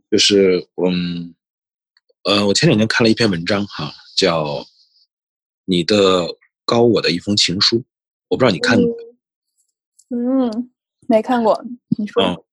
[0.10, 1.34] 就是嗯
[2.24, 4.44] 呃，我前两天看了一篇文章哈，叫
[5.66, 6.28] 《你的
[6.66, 7.78] 高我的一封情书》，
[8.30, 8.96] 我不知道你看过
[10.10, 10.72] 嗯，
[11.08, 11.64] 没看过，
[11.98, 12.24] 你说。
[12.24, 12.44] 嗯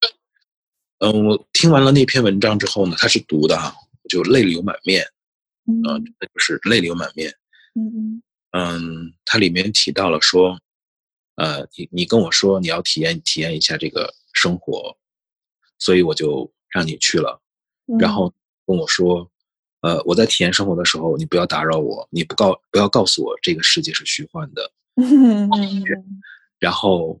[1.03, 5.03] 嗯，我听完了那篇文章之后呢，他是读的哈，我就泪流满面，
[5.67, 7.29] 嗯啊、真的就是泪流满面。
[7.73, 10.59] 嗯嗯嗯，它里面提到了说，
[11.35, 14.95] 呃，你你跟我说你要体验体验一下这个生活，
[15.79, 17.41] 所以我就让你去了。
[17.87, 18.31] 嗯，然后
[18.67, 19.27] 跟我说，
[19.81, 26.21] 呃，我在体验生活的时候，你不要打扰我，你不告不要告诉我这个世界是虚幻的， 嗯嗯
[26.59, 27.19] 然后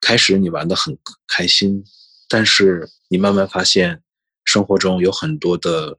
[0.00, 1.84] 开始你玩的很开心，
[2.32, 4.02] 但是你慢慢发现
[4.42, 5.98] 生活中有很多的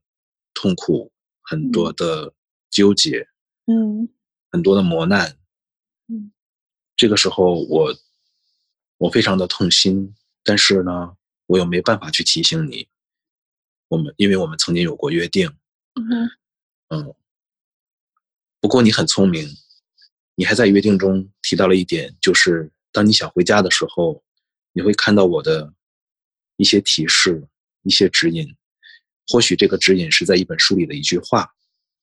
[0.56, 1.12] 痛苦，
[1.44, 2.34] 很多的
[2.72, 3.28] 纠结，
[3.68, 4.10] 嗯。
[4.52, 5.38] 很多的磨难。
[6.08, 6.32] 嗯，
[6.96, 7.96] 这个时候我
[8.98, 11.16] 我非常的痛心，但是呢，
[11.48, 12.88] 我又没办法去提醒你，
[13.90, 15.48] 我们因为我们曾经有过约定，
[15.96, 16.30] 嗯
[16.90, 17.16] 嗯。
[18.60, 19.48] 不过你很聪明，
[20.34, 24.24] 你还在约定中提到了一点，就是当你想回家的时候，
[24.72, 25.74] 你会看到我的
[26.64, 27.46] 一些提示、
[27.84, 28.48] 一些指引。
[29.28, 31.54] 或许这个指引是在一本书里的一句话，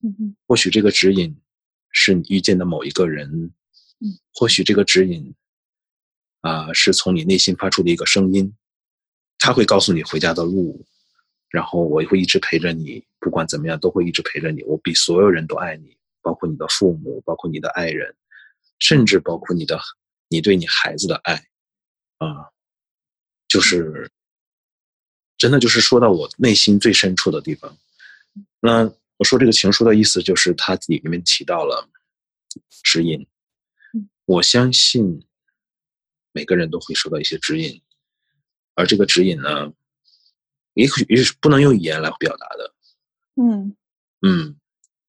[0.02, 1.34] 嗯或许这个指引
[1.92, 3.52] 是你遇见的某一个人，
[4.00, 5.34] 嗯，或许这个指引
[6.42, 8.54] 啊、是从你内心发出的一个声音，
[9.38, 10.86] 它会告诉你回家的路，
[11.50, 14.62] 然后我会一直陪着你，不管怎么样都会一直陪着你。
[14.64, 18.14] 我比所有人都爱你，包括你的父母，包括你的爱人，
[18.78, 19.78] 甚至包括你的
[20.28, 21.34] 你对你孩子的爱，
[22.16, 22.48] 啊、
[23.46, 24.10] 就是
[25.40, 27.74] 真的就是说到我内心最深处的地方。
[28.60, 28.84] 那
[29.16, 31.88] 我说这个情书的意思就是它里面提到了
[32.82, 33.26] 指引
[33.94, 35.24] 嗯，我相信
[36.32, 37.80] 每个人都会受到一些指引，
[38.74, 39.72] 而这个指引呢，
[40.74, 42.74] 也许也是不能用语言来表达的，
[43.36, 43.74] 嗯
[44.20, 44.56] 嗯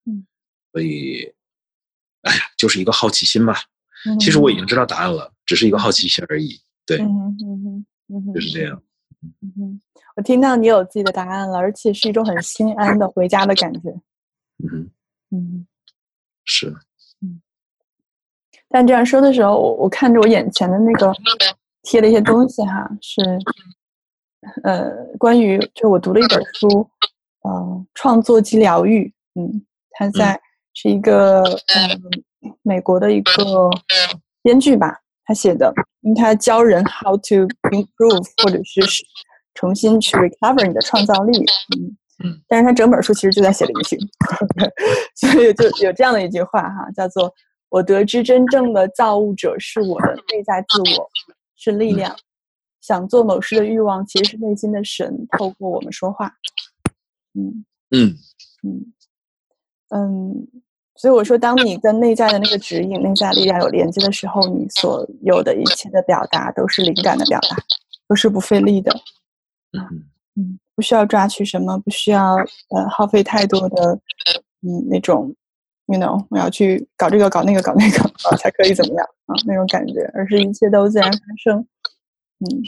[0.06, 0.26] 嗯，
[0.72, 1.34] 所以，
[2.22, 3.66] 哎呀，就是一个好奇心吧。
[4.06, 6.62] 嗯，其实我已经知道答案了，只是一个好奇心而已。
[6.86, 8.82] 对，嗯嗯嗯哼，就是这样。
[9.24, 9.82] 嗯哼，
[10.16, 13.90] 我听到你有自己的答案了，而且是一种很心安的回家的感觉。
[14.58, 14.92] 嗯哼，
[15.32, 15.68] 嗯，
[16.44, 16.76] 是，
[17.22, 17.42] 嗯。
[18.68, 21.14] 但这样说的时候，我我看着我眼前的那个
[21.84, 23.22] 贴的一些东西哈，是
[24.64, 26.90] 呃关于就我读了一本书，
[27.42, 30.40] 呃，创作及疗愈，嗯，他在
[30.74, 33.70] 是一个嗯美国的一个
[34.42, 38.82] 编剧吧，他写的，因为他教人 how to improve 或者是
[39.54, 41.40] 重新去 recover 你的创造力，
[41.76, 44.00] 嗯嗯，但是他整本书其实就在写灵性，
[45.16, 47.34] 所以就有这样的一句话哈，叫做
[47.70, 51.10] “我得知真正的造物者是我的内在自我，
[51.56, 52.16] 是力量，
[52.82, 56.32] 想做某事的欲望其实是内心的神透过我们说话”，
[57.34, 57.66] 嗯。
[57.92, 58.16] 嗯。
[58.64, 58.94] 嗯。
[59.90, 60.48] 嗯，
[61.02, 67.58] 所以我说，当你跟内在的那个指引、内在力量有连接的时候，你所有的一切的表达都是灵感的表达，
[68.08, 68.94] 都是不费力的。
[69.72, 72.36] 嗯嗯，不需要抓取什么，不需要
[72.70, 74.00] 呃耗费太多的
[74.62, 75.36] 嗯那种
[75.88, 81.66] ，you know，我要去搞这个搞那个搞那个啊才可以怎么样啊那种感觉，而是一切都自然发生。
[82.42, 82.62] 嗯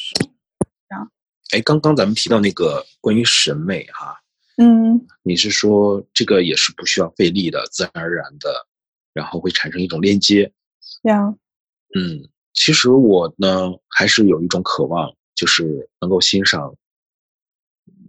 [1.52, 4.20] 哎，刚刚咱们提到那个关于审美哈、
[4.58, 8.68] 嗯你是说这个也是不需要费力的，自然而然的，
[9.14, 10.52] 然后会产生一种链接。
[11.04, 11.34] 呀
[11.96, 16.76] 嗯，其实我呢还是有一种渴望，就是能够欣赏，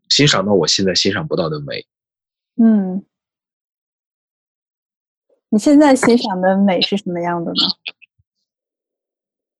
[0.08, 1.86] 欣赏到我现在欣赏不到的美。
[2.56, 3.04] 嗯，
[5.48, 7.62] 你现在欣赏的美是什么样的呢？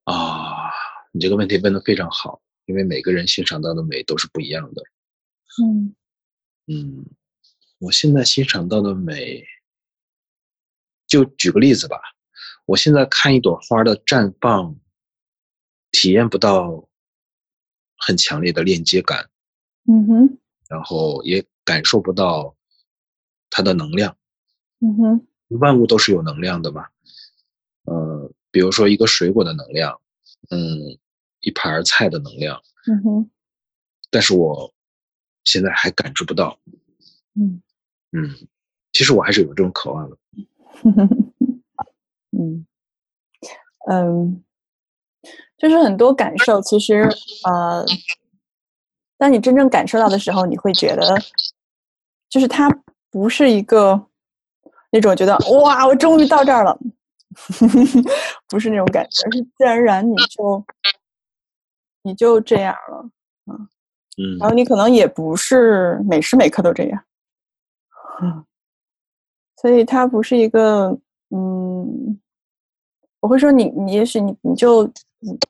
[0.05, 0.71] 啊，
[1.13, 4.83] 你这个问题问的非常好，因为每个人欣赏到的美都是不一样的。
[5.63, 5.95] 嗯
[6.67, 7.05] 嗯，
[7.79, 9.45] 我现在欣赏到的美，
[11.07, 12.01] 就举个例子吧，
[12.67, 14.77] 我现在看一朵花的绽放，
[15.91, 16.89] 体验不到
[17.99, 19.29] 很强烈的链接感，
[19.87, 20.39] 嗯哼。
[20.69, 22.57] 然后也感受不到
[23.51, 24.17] 它的能量。
[24.81, 25.27] 嗯哼。
[25.61, 26.89] 万物都是有能量的嘛，
[27.85, 30.01] 呃，比如说一个水果的能量，
[30.51, 30.99] 嗯，
[31.41, 33.31] 一盘菜的能量，嗯哼。
[34.11, 34.74] 但是我
[35.45, 36.59] 现在还感知不到，
[37.37, 37.61] 嗯。
[38.13, 38.31] 嗯，
[38.93, 40.17] 其实我还是有这种渴望的，
[42.39, 42.67] 嗯。
[43.87, 44.43] 嗯，
[45.59, 47.09] 就是很多感受，其实
[47.45, 47.85] 呃，
[49.19, 51.19] 当你真正感受到的时候，你会觉得，
[52.31, 52.69] 就是它
[53.11, 54.07] 不是一个
[54.91, 56.79] 那种觉得哇，我终于到这儿了，
[58.49, 60.65] 不是那种感觉，而是自然而然你就
[62.03, 63.11] 你就这样了，
[63.47, 63.69] 嗯
[64.39, 67.03] 然后你可能也不是每时每刻都这样，
[68.23, 68.45] 嗯，
[69.61, 70.97] 所以它不是一个，
[71.31, 72.19] 嗯，
[73.21, 74.83] 我会说你，你也许你你就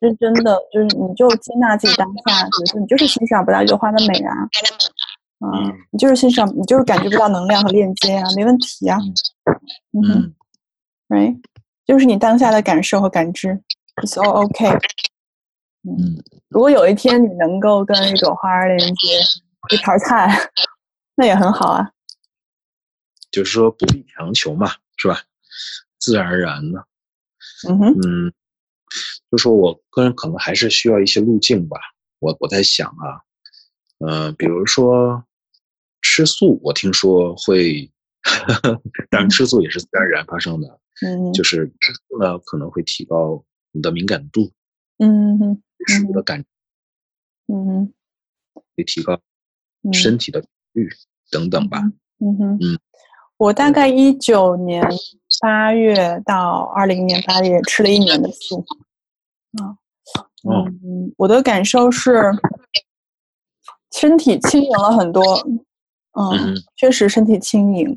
[0.00, 4.32] 认真的，就是你就接纳自己当下，比如说你就是欣赏不到一朵花的美啊，
[5.40, 8.98] 啊、嗯你就是欣赏，你就是感觉不到能量和链接啊，没问题啊，
[9.92, 10.32] 嗯
[11.08, 11.38] ，right，
[11.84, 13.60] 就是你当下的感受和感知
[13.96, 14.80] ，it's all okay。
[15.86, 16.22] 嗯。
[16.48, 19.08] 如果有一天你能够跟一朵花儿连接
[19.70, 20.28] 一盘菜，
[21.16, 21.90] 那也很好啊。
[23.30, 25.20] 就是说不必强求嘛，是吧？
[25.98, 26.86] 自然而然的，
[27.68, 28.32] 嗯哼，嗯，
[29.30, 31.78] 就说我个人可能还是需要一些路径吧。
[32.20, 33.20] 我我在想啊，
[34.06, 35.24] 嗯、比如说
[36.02, 37.90] 吃素，我听说会，
[39.10, 43.42] 当然吃素也是自然而然发生的，嗯，就是吃素呢可能会提高
[43.72, 44.52] 你的敏感度，
[44.98, 46.44] 嗯食物的感
[47.48, 47.92] 嗯哼，
[48.76, 49.20] 会提高
[49.82, 49.92] 嗯。
[49.92, 50.42] 身体的
[50.72, 50.88] 率
[51.30, 51.80] 等等吧。
[52.20, 52.78] 嗯哼，嗯
[53.36, 54.82] 我大概一九年
[55.40, 58.64] 八月到二零年八月吃了一年的素，
[59.60, 59.76] 啊，
[60.44, 60.64] 哦。
[60.84, 62.30] 嗯，我的感受是
[63.92, 65.22] 身体轻盈了很多，
[66.12, 67.96] 嗯嗯，确实身体轻盈，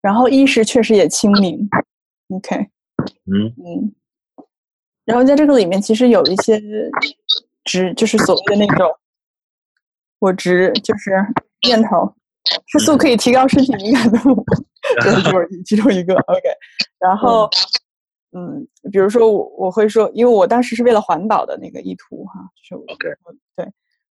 [0.00, 1.68] 然后意识确实也清明
[2.28, 2.56] ，OK，
[3.26, 3.52] 嗯。
[3.58, 3.92] 嗯，
[5.08, 6.60] 然后在这个里面其实有一些
[7.64, 8.86] 值，就是所谓的那种
[10.18, 11.12] 我值，就是
[11.66, 12.14] 念头，
[12.66, 14.44] 吃素可以提高身体敏感度，
[15.00, 16.42] 这是就是其中一个 OK。
[16.98, 17.48] 然后，
[18.36, 23.08] 嗯，比如说我我会说，因为我当时是为了环保的那个意图哈，就是我 OK
[23.56, 23.66] 对，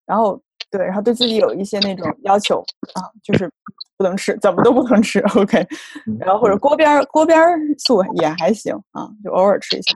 [0.06, 3.52] 然后对，然后对自己有一些那种要求啊，就是
[3.98, 5.66] 不能吃，怎么都不能吃 OK。
[6.18, 9.94] 然后或者锅边儿锅边儿素也还行啊，就偶尔吃一下。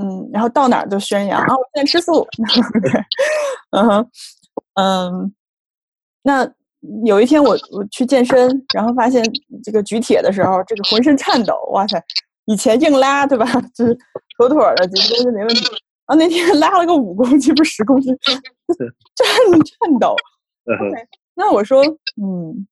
[0.00, 2.26] 嗯，然后到哪儿都宣扬啊，我现在吃素。
[2.82, 2.92] 对，
[3.70, 4.10] 嗯哼，
[4.74, 5.34] 嗯，
[6.22, 6.48] 那
[7.04, 9.22] 有一天我我去健身，然后发现
[9.62, 12.02] 这个举铁的时候，这个浑身颤抖，哇塞！
[12.46, 13.96] 以前硬拉对吧， 就是
[14.36, 15.64] 妥妥的几个东西没问题。
[16.06, 20.16] 然后那天拉了个五公斤，不是十公斤， 颤颤抖。
[20.64, 21.82] OK，那我说，
[22.22, 22.66] 嗯，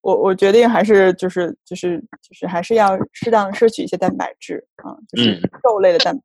[0.00, 5.50] 我我决定还是就是就是就是还是要适当摄取一些蛋白质啊，就是嗯。
[5.64, 6.22] 肉类的蛋白，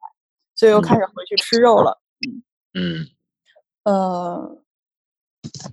[0.56, 2.00] 所以又开始回去吃肉了。
[2.74, 3.08] 嗯。
[3.84, 4.58] 呃，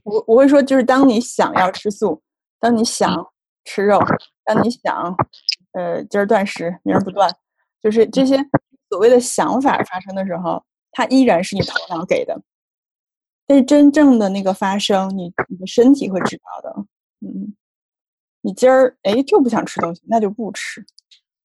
[0.03, 2.21] 我我会说，就是当你想要吃素，
[2.59, 3.25] 当你想
[3.65, 4.01] 吃肉，
[4.45, 5.15] 当你想
[5.73, 7.31] 呃今儿断食，明儿不断，
[7.81, 8.37] 就是这些
[8.89, 10.61] 所谓的想法发生的时候，
[10.91, 12.37] 它依然是你头脑给的，
[13.47, 16.85] 但是真正的那个发生，你你的身体会知道的。
[17.21, 17.55] 嗯，
[18.43, 20.81] 你今儿哎就不想吃东西，那就不吃；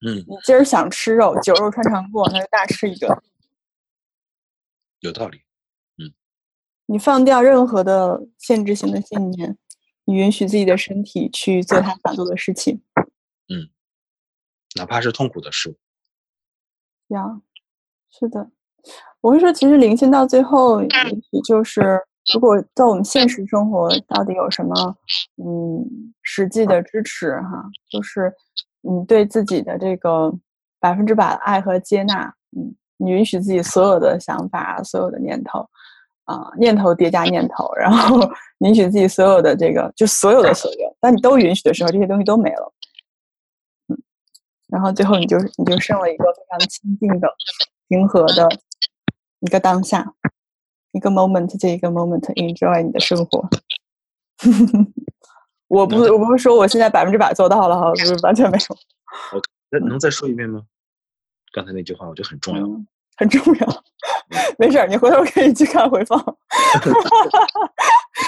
[0.02, 3.10] 嗯，你今儿想吃肉，酒肉穿肠过，那就大吃一顿。
[5.00, 5.38] 有道理。
[5.98, 6.14] 嗯
[6.88, 9.58] 你放掉任何的限制性的信念，
[10.06, 12.82] 你允许自己的身体去做它想做的事情。
[13.50, 13.70] 嗯
[14.76, 15.76] 哪怕是痛苦的事物。
[17.14, 17.42] 呀，
[18.10, 18.52] 是的，
[19.22, 22.04] 我会说，其实灵性到最后，也许就是，
[22.34, 24.96] 如果在我们现实生活到底有什么，
[25.38, 28.34] 嗯，实际的支持哈，就是
[28.82, 30.34] 你对自己的这个
[30.80, 35.68] 百分之百的爱和接纳，嗯，你允许自己所有的想法、所有的念头，
[36.24, 38.20] 啊、念头叠加念头，然后
[38.60, 42.74] 允许自己所有的这个，就所有的所有，当你都允许的时候，这些东西都没了。
[43.90, 43.98] 嗯
[44.68, 47.30] 然后最后你就你就剩了一个非常清静的、
[47.88, 48.50] 平和的
[49.42, 50.12] 一个当下，
[50.96, 53.46] 一个 moment 接一个 moment enjoy 你的生活。
[55.68, 60.64] 我不我不是说我现在百分之百做到了哈，不是完全没有， 那能再说一遍吗？
[61.52, 62.64] 刚才那句话我觉得很重要。
[62.66, 63.84] 嗯，很重要。
[64.58, 66.18] 没事儿，你回头可以去看回放。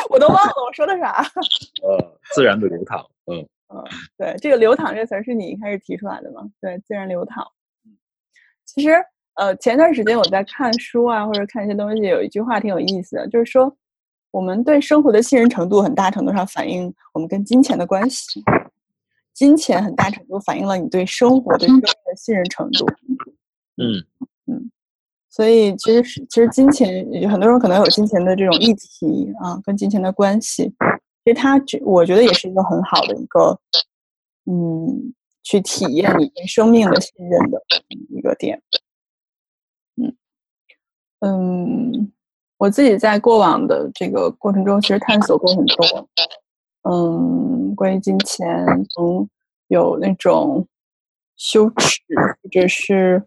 [0.10, 1.22] 我都忘了我说的啥。
[1.84, 3.00] 呃，自然的流淌。
[3.32, 3.84] 嗯嗯
[4.18, 6.42] 对，这个“流淌”这词儿是你一开始提出来的吗？
[6.62, 7.46] 对，自然流淌。
[8.66, 8.92] 其实，
[9.38, 13.72] 呃，前段时间我在看书啊，或者看一些东西，有一句话挺有意思的，就是说，
[14.32, 18.44] 我们对生活的信任程度，很大程度上反映我们跟金钱的关系。
[19.34, 22.86] 金钱很大程度反映了你对生活、对生命的信任程度。
[23.78, 24.04] 嗯
[24.48, 24.72] 嗯
[25.30, 30.74] 所以，其实是其实金钱，有很多人可能有金钱的这种议题啊，跟金钱的关系。
[31.24, 33.60] 其实它，我觉得也是一个很好的一个，
[34.46, 37.62] 嗯，去体验你对生命的信任的
[38.10, 38.60] 一个点。
[41.20, 42.12] 嗯嗯，
[42.58, 46.10] 我自己在过往的这个过程中，其实探索过很多，
[46.84, 49.28] 嗯，关于金钱，从
[49.68, 50.68] 有那种
[51.36, 53.24] 羞耻，或者是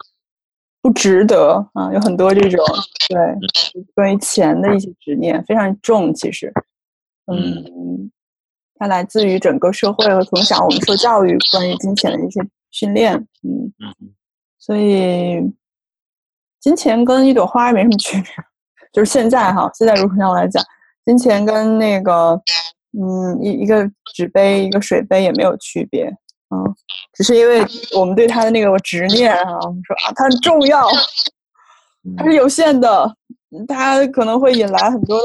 [0.80, 2.64] 不值得啊，有很多这种
[3.08, 3.18] 对
[3.94, 6.52] 关于钱的一些执念非常重，其实，
[7.26, 8.10] 嗯，
[8.76, 14.12] 它来自于整个社会和从小我们受教育关于金钱的一些训练，嗯，嗯。
[14.58, 15.40] 所以
[16.60, 18.30] 金钱跟一朵花没什么区别，
[18.92, 20.62] 就是现在哈，现在如果让我来讲，
[21.04, 22.40] 金钱跟那个
[22.92, 26.06] 嗯一一个纸杯一个水杯也没有区别，
[26.50, 26.74] 嗯，
[27.14, 27.64] 只是因为
[27.96, 30.86] 我们对它的那个执念啊，我们说啊它很重要，
[32.16, 33.16] 它是有限的，
[33.66, 35.24] 它可能会引来很多的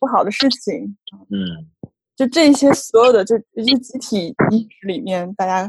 [0.00, 0.96] 不好的事情，
[1.30, 1.68] 嗯
[2.14, 5.68] 就这些所有的就一些集体意识里面，大家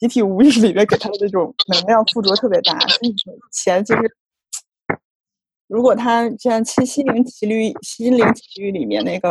[0.00, 2.76] 集体无意识里面给他的这种能量附着特别大。
[3.52, 4.16] 钱其实，
[5.72, 9.30] 如果他像《七心灵奇旅》《心灵奇旅》里面那个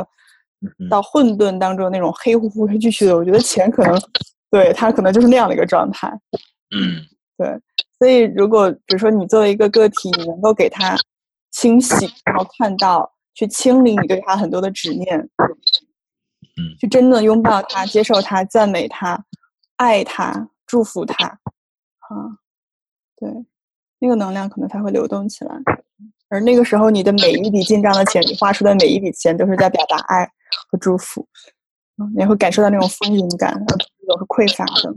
[0.80, 4.02] 嗯到混沌当中那种黑乎乎、黑黢黢的，我觉得钱可能
[4.50, 6.10] 对他可能就是那样的一个状态。
[6.76, 7.06] 嗯
[7.38, 7.48] 对
[8.00, 10.98] 所以，如果比如说你作为一个个体，你能够给他
[11.52, 15.20] 清洗，然后看到，去清理你对他很多的执念，
[16.58, 19.24] 嗯去真的拥抱他、接受他、赞美他、
[19.76, 22.38] 爱他、祝福他，啊，
[23.16, 23.30] 对，
[24.00, 25.56] 那个能量可能才会流动起来。
[26.32, 30.26] 而那个时候，你的每一笔进账的钱，你花出的每一笔钱，都是在表达爱
[30.72, 31.28] 和祝福。
[31.98, 34.96] 嗯，你会感受到那种丰盈感，而不是那种匮乏的。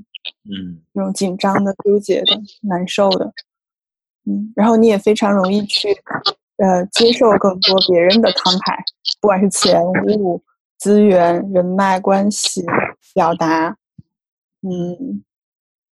[0.48, 3.30] 嗯那种紧张的、纠结的、难受的，
[4.24, 5.88] 嗯，然后你也非常容易去
[6.56, 8.78] 呃接受更多别人的慷慨，
[9.20, 10.42] 不管是钱物、
[10.78, 12.64] 资源、人脉关系、
[13.12, 13.76] 表达，
[14.62, 15.22] 嗯，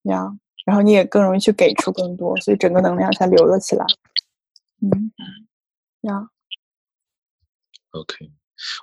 [0.03, 0.31] 呀，
[0.65, 3.85] 然后你也更容易去给出更多，所以整个能量才流了起来，
[4.81, 5.13] 嗯，
[6.03, 6.31] 要
[7.91, 8.31] ，，OK。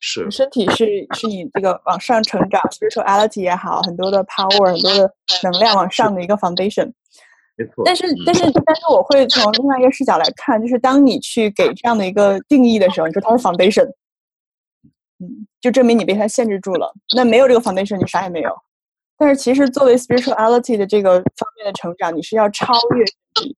[0.00, 6.92] 是身体是是你这个往上成长，spirituality 也好，很多的 power，很多的能量往上的一个 foundation。
[7.56, 7.84] 没错。
[7.84, 13.88] 但是嗯，但是，但是，我会从另外一个视角来看，就是当你去给这样的一个定义的时候，你说它是 foundation，
[15.24, 16.92] 嗯，就证明你被它限制住了。
[17.16, 18.54] 那没有这个 foundation，你啥也没有。
[19.16, 23.56] 但是，其实作为 spirituality 的这个方面的成长，你是要超越身体，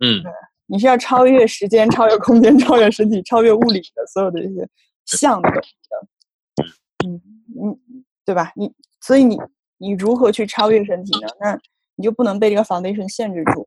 [0.00, 0.22] 嗯
[0.66, 4.68] 你是要超越时间、超越空间、超越身体、超越物理的所有的这些
[5.06, 6.66] 相的东西的。
[7.06, 7.22] 嗯
[7.62, 8.52] 嗯，对吧？
[8.54, 9.38] 你所以你
[9.78, 11.28] 你如何去超越身体呢？
[11.40, 11.58] 那
[11.94, 13.66] 你就不能被这个 foundation 限制住。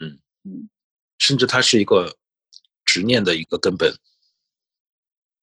[0.00, 0.68] 嗯嗯
[1.18, 2.16] 甚至它是一个
[2.84, 3.94] 执念的一个根本。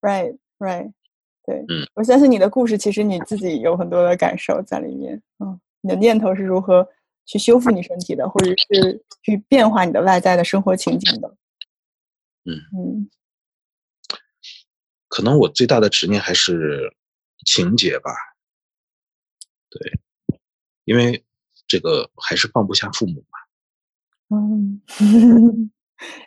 [0.01, 0.91] Right, right，
[1.49, 6.87] 对，嗯，我相信你的故事，其实你自己有很多的感受在里面，嗯，你的念头是如何
[7.25, 11.35] 去修复你身体的，或者是去变化你的外在的生活情景的，
[12.45, 13.09] 嗯嗯
[15.07, 16.93] 可能我最大的执念还是
[17.47, 18.11] 情节吧。
[19.71, 20.37] 对，
[20.85, 21.25] 因为
[21.67, 24.37] 这个还是放不下父母嘛。
[24.37, 24.81] 嗯，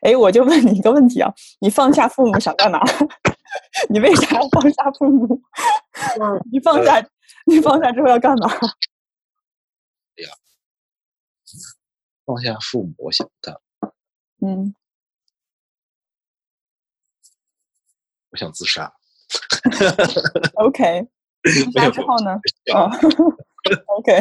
[0.03, 2.81] 哎，我就问你一个问题啊，你放下父母想干嘛？
[3.91, 5.41] 你为啥要放下父母？
[6.51, 7.05] 你放下，
[7.47, 8.49] 你放下之后要干嘛？
[12.25, 13.55] 放下父母，我想干，
[14.47, 14.75] 嗯，
[18.31, 18.95] 我想自杀。
[20.55, 21.07] OK，
[21.43, 22.39] 自杀之后呢？
[22.67, 22.91] 要哦
[23.99, 24.19] ，OK，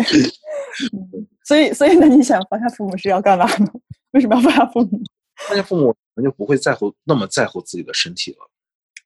[0.94, 3.68] 嗯所以所以那你想放下父母是要干嘛呢？
[4.12, 5.00] 为什么要放下父母？
[5.48, 8.51] 放下父母，我就不会在乎那么在乎自己的身体了。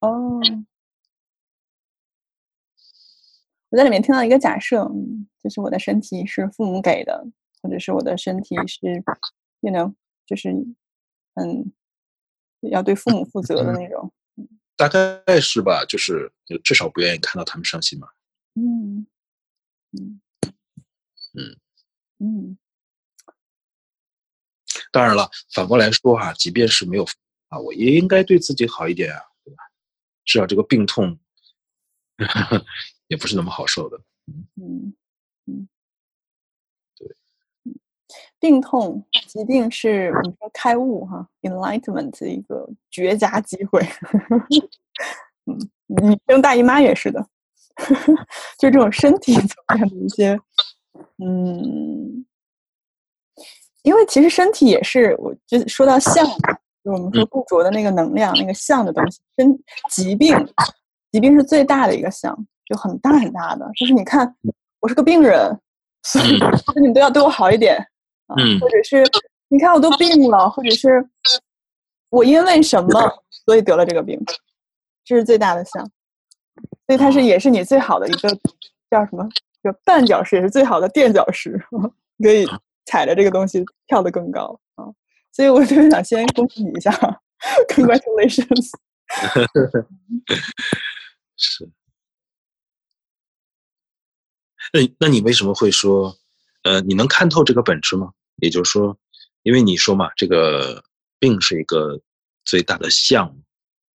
[0.02, 0.40] 哦，
[3.70, 7.26] 我在里面听到一个假设，嗯，就是我的身体是父母给的，
[7.62, 9.04] 或者是我的身体是
[9.62, 9.94] ，you know，
[10.26, 10.52] 就是
[11.34, 11.74] 嗯，
[12.62, 14.12] 要对父母负责的那种。
[14.78, 16.32] 大概是吧，就是
[16.64, 18.10] 至少不愿意看到他们伤心嘛。
[18.56, 19.08] 嗯
[19.92, 20.22] 嗯
[21.34, 21.58] 嗯
[22.20, 22.58] 嗯
[24.92, 27.06] 当然了，反过来说哈、即便是没有
[27.50, 29.22] 啊，我也应该对自己好一点啊，
[30.26, 31.18] 至少这个病痛
[33.08, 33.98] 也不是那么好受的。
[34.56, 34.94] 嗯
[35.46, 35.68] 嗯，
[36.98, 37.08] 对
[37.66, 37.76] 嗯，
[38.40, 43.82] 病痛、疾病是我们说开悟哈，enlightenment 的一个绝佳机会。
[45.46, 47.24] 嗯，你生大姨妈也是的，
[48.58, 50.40] 就这种身体层面的一些，
[51.24, 52.26] 嗯，
[53.84, 56.26] 因为其实身体也是，我就说到相
[56.86, 59.58] 嘛，就我们说固着的那个能量、那个相的东西，跟
[59.90, 60.36] 疾病，
[61.12, 64.36] 疾病是最大的一个相，就很大很大的，就是你看，
[64.80, 65.58] 我是个病人，
[66.04, 66.34] 所以
[66.76, 67.76] 你们都要对我好一点，
[68.28, 68.60] 啊，嗯。
[68.60, 69.04] 或者是
[69.48, 71.08] 你看我都病了，或者是
[72.10, 72.90] 我因为什么
[73.46, 74.20] 所以得了这个病，
[75.04, 75.84] 这是最大的像，
[76.88, 78.30] 所以它是也是你最好的一个
[78.90, 79.28] 叫什么？
[79.64, 81.60] 就绊脚石也是最好的垫脚石，
[82.24, 82.46] 可以
[82.86, 84.42] 踩着这个东西跳得更高。
[84.42, 84.65] 啊。
[85.36, 86.90] 所以我特别想先恭喜你一下
[87.68, 88.72] ，congratulations。
[91.36, 91.70] 是。
[94.72, 96.18] 那那你为什么会说，
[96.64, 98.14] 呃，你能看透这个本质吗？
[98.38, 98.98] 也就是说，
[99.44, 100.82] 因为你说嘛，这个
[101.20, 102.00] 病是一个
[102.46, 103.38] 最大的相，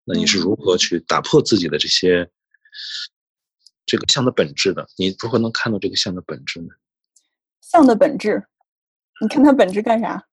[0.02, 2.28] 那你是如何去打破自己的这些
[3.86, 4.88] 这个相的本质的？
[4.96, 6.74] 你如何能看到这个相的本质呢？
[7.60, 8.44] 相的本质，
[9.20, 10.24] 你看它本质干啥？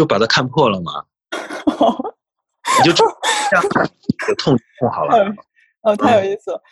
[0.00, 1.04] 就把它看破了嘛，
[2.82, 5.30] 你就这样就痛就痛好了。
[5.82, 6.62] 哦，太有意思了。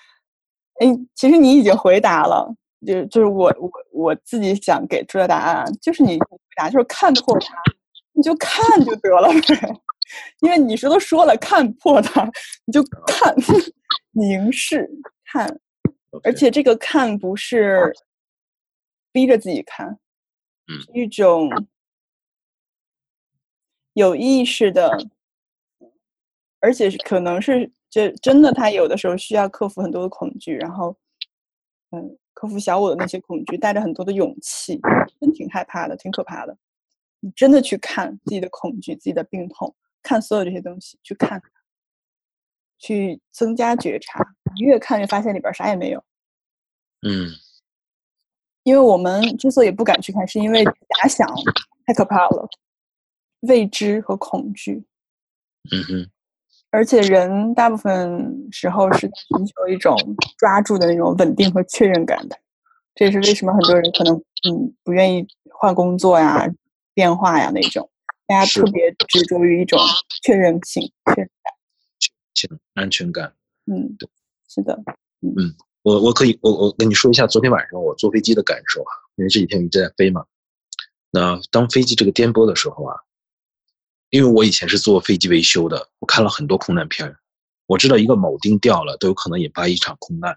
[0.80, 2.50] 哎，其实你已经回答了，
[2.86, 7.54] 就就是我我我自己想给出的答案，就是你回答就是看破它，
[8.14, 9.74] 你就看就得了呗。
[10.40, 12.24] 因为你说都说了，看破它，
[12.64, 13.34] 你就看，
[14.12, 14.88] 凝视
[15.30, 15.60] 看，
[16.24, 17.92] 而且这个看不是
[19.12, 19.86] 逼着自己看，
[20.68, 20.80] 嗯。
[20.94, 21.50] 一种
[23.98, 24.96] 有意识的，
[26.60, 30.96] 而且是可能是这真的，他有的时候需要克服很多的恐惧，然后
[31.90, 34.80] 嗯，克服小我的那些恐惧，带着很多的勇气，
[35.20, 36.56] 真挺害怕的，挺可怕的。
[37.18, 41.50] 你真的去看自己的恐惧、自己的病痛，看所有这些东西，去看它，
[42.78, 44.24] 去增加觉察。
[44.54, 46.04] 你越看越发现里边啥也没有。
[47.02, 47.28] 嗯
[48.62, 51.26] 因为我们之所以不敢去看，是因为假想
[51.86, 52.48] 太可怕了，
[53.40, 54.84] 未知和恐惧。
[55.70, 56.10] 嗯哼
[56.70, 59.96] 而且人大部分时候是寻求一种
[60.36, 62.36] 抓住的那种稳定和确认感的，
[62.94, 64.14] 这也是为什么很多人可能
[64.48, 66.46] 嗯不愿意换工作呀、
[66.94, 67.88] 变化呀那种，
[68.26, 69.78] 大家特别执着于一种
[70.22, 71.54] 确认性、确认感。
[72.34, 73.32] 行，安全感。
[73.66, 74.08] 嗯，对
[74.48, 74.78] 是的，
[75.22, 80.24] 嗯我我可以，我我跟你说一下昨天晚上我坐飞机的感受啊，因为这几天我一直在飞嘛。
[81.10, 82.94] 那当飞机这个颠簸的时候啊，
[84.10, 87.18] 因为我以前是做飞机维修的，我看了很多空难片儿，
[87.66, 90.36] 我知道一个铆钉掉了都有可能引发一场空难。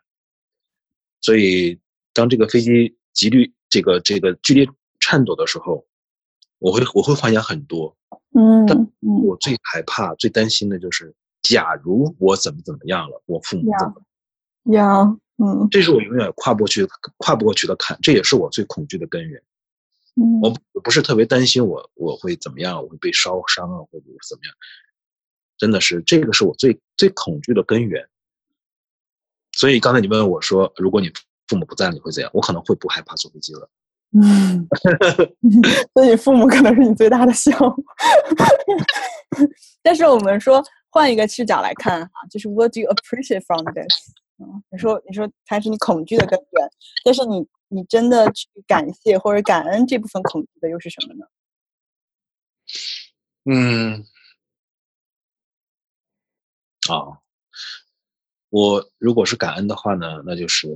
[1.22, 1.80] 所以
[2.14, 4.68] 当这个飞机急率这个这个剧烈
[5.00, 5.86] 颤抖的时候，
[6.60, 7.96] 我会我会幻想很多。
[8.34, 15.04] 嗯但嗯我最害怕、最担心的就是，假如我怎么怎么样了，我父母怎么呀，
[15.38, 19.42] 嗯这是我永远跨不过去、跨不过去的坎，这也是我最恐惧的根源。
[20.16, 24.54] 嗯，我不不是特别担心我我会怎么样，我会被烧伤啊，或者是怎么样，
[25.58, 28.06] 真的是这个是我最最恐惧的根源。
[29.54, 31.12] 所以刚才你问我说，如果你
[31.48, 32.30] 父母不在了，你会怎样？
[32.34, 33.70] 我可能会不害怕坐飞机了。
[34.14, 34.68] 嗯，
[35.96, 37.52] 所以父母可能是你最大的笑。
[39.82, 44.12] 但是我们说换一个视角来看哈，就是 What do you appreciate from this？
[44.42, 46.70] 嗯，你说你说它是你恐惧的根源，
[47.06, 51.26] 但是你你真的去感谢或者感恩这部分恐惧的又是什么呢？
[53.46, 54.04] 嗯，
[56.90, 57.20] 啊，
[58.50, 60.68] 我如果是感恩的话呢，那就是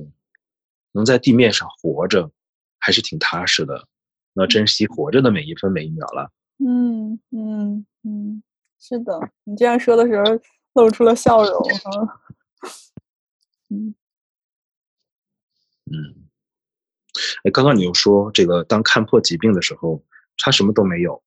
[0.92, 2.30] 能在地面上活着，
[2.78, 3.88] 还是挺踏实的。
[4.32, 6.30] 那珍惜活着的每一分每一秒了。
[6.58, 8.42] 嗯嗯嗯，
[8.78, 10.24] 是的，你这样说的时候
[10.74, 12.20] 露出了笑容哈。
[13.68, 13.94] 嗯
[15.88, 16.28] 嗯，
[17.44, 20.04] 哎，刚刚你又说这个，当看破疾病的时候，
[20.36, 21.22] 他什么都没有，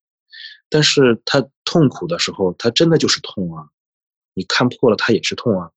[0.69, 3.69] 但是他痛苦的时候，他真的就是痛啊。
[4.33, 5.71] 你看破了，他也是痛啊。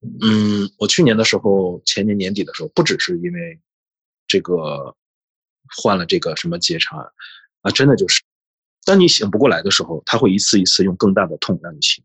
[0.00, 3.60] 嗯，我去年的时候，前年年底的时候，不只是因为
[4.26, 4.96] 这个
[5.76, 7.06] 患了这个什么结肠癌
[7.62, 8.22] 啊，真的就是，
[8.84, 12.04] 当你醒不过来的时候，他会一次一次用更大的痛让你醒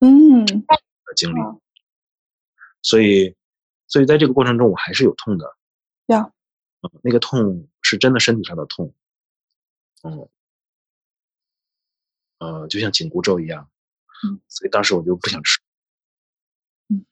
[0.00, 0.44] 嗯
[1.12, 1.58] 的经历哇。
[2.80, 3.36] 所以，
[3.86, 5.56] 所以在这个过程中，我还是有痛的。
[6.06, 6.32] 呀，
[6.80, 8.92] 嗯，那个痛是真的身体上的痛，
[10.02, 10.28] 嗯，
[12.38, 13.70] 呃，就像紧箍咒一样，
[14.26, 15.60] 嗯，所以当时我就不想吃，
[16.88, 17.06] 嗯，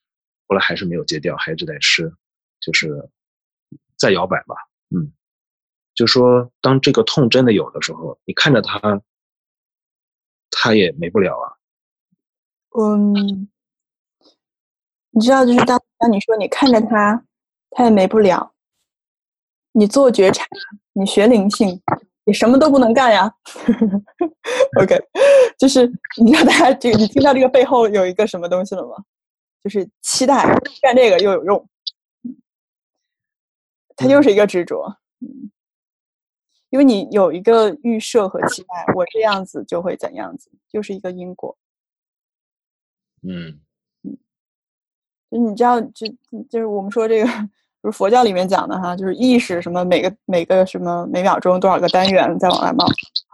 [0.49, 2.13] 后来还是没有戒掉，还一直在吃，
[2.59, 3.09] 就是
[3.97, 4.57] 再摇摆吧，
[4.89, 5.13] 嗯，
[5.95, 9.01] 就说当这个痛真的有的时候，你看着它，
[10.51, 11.47] 它也没不了啊，
[12.77, 13.49] 嗯，
[15.13, 17.25] 你知道，就是当当你说你看着他，
[17.71, 18.53] 他也没不了，
[19.73, 20.47] 你做觉察，
[20.93, 21.81] 你学灵性，
[22.25, 23.33] 你什么都不能干呀。
[24.81, 24.97] OK，
[25.59, 25.87] 就是
[26.23, 29.05] 你知道大家这个，你听到这个背后有一个什么东西了吗？
[29.63, 30.45] 就是期待
[30.81, 31.69] 干这个又有用，
[33.97, 34.97] 它又是一个执着，
[36.71, 41.59] 因为你有一个预设和期待，我这样子就会怎样子，就是一个因果。
[43.23, 43.61] 嗯
[45.31, 46.07] 就你知道，就
[46.51, 47.27] 就是我们说这个，
[47.83, 52.85] 就是佛教里面讲的哈，就是意识什么每个每个什么每秒钟多少个单元在往外冒，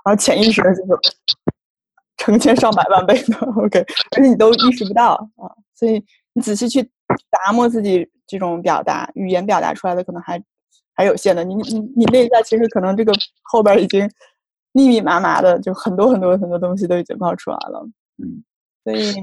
[0.05, 0.85] 然后潜意识就是
[2.17, 3.79] 成千上百万倍的 OK，
[4.17, 6.83] 而且你都意识不到啊，所以你仔细去
[7.31, 10.43] 打磨自己这种表达，语言表达出来的可能还
[10.95, 14.11] 还有限的，你你你内在其实可能这个后边已经
[14.73, 17.89] 密密麻麻的，就很多很多很多东西都已经冒出来了，
[18.23, 18.43] 嗯，
[18.85, 19.15] 所以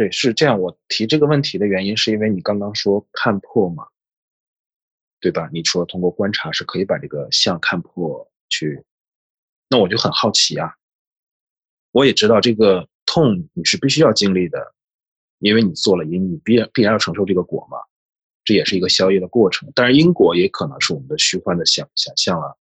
[0.00, 0.58] 对，是这样。
[0.58, 3.86] 我提这个问题的原因，是因为你刚刚说看破嘛，
[5.20, 5.50] 对吧？
[5.52, 8.82] 你说通过观察是可以把这个相看破去，
[9.68, 10.74] 那我就很好奇啊。
[11.92, 14.74] 我也知道这个痛你是必须要经历的，
[15.38, 17.76] 因为你做了因，你必然必然要承受这个果嘛，
[18.42, 19.70] 这也是一个消业的过程。
[19.74, 22.54] 但是因果也可能是我们的虚幻的想想象啊。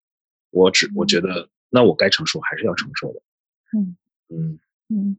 [0.49, 3.21] 我只我觉得，那我该承受还是要承受的。
[3.77, 3.95] 嗯
[4.27, 4.59] 嗯
[4.89, 5.17] 嗯，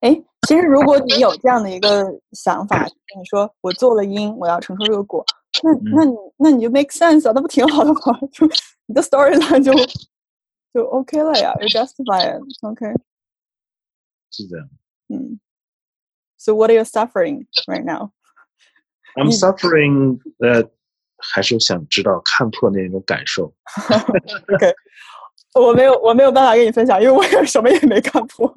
[0.00, 0.14] 哎，
[0.46, 5.24] 其实如果你有这样的一个想法，你说我做了因，我要承受这个果，
[5.62, 8.18] 那那你那你就 make sense 啊，那不挺好的吗？
[8.32, 8.46] 就
[8.86, 9.72] 你的 storyline 就
[10.72, 12.86] 就 OK 了呀，you justify it，OK，、
[14.30, 14.68] 是这样。
[15.08, 15.40] 嗯。
[16.38, 20.70] So what are you suffering right now？I'm suffering that，
[21.16, 23.52] 还是想知道看破那种感受。
[24.52, 24.74] OK，
[25.60, 28.52] 我没有我没有办法跟你分享，因为我也什么也没看破。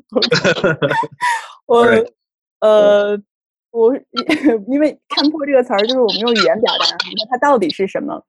[1.66, 1.86] 我
[2.62, 3.18] 呃，
[3.72, 3.96] 我
[4.68, 6.86] 因为看破这个词儿，就是我们用语言表达，
[7.30, 8.22] 它到底是什么？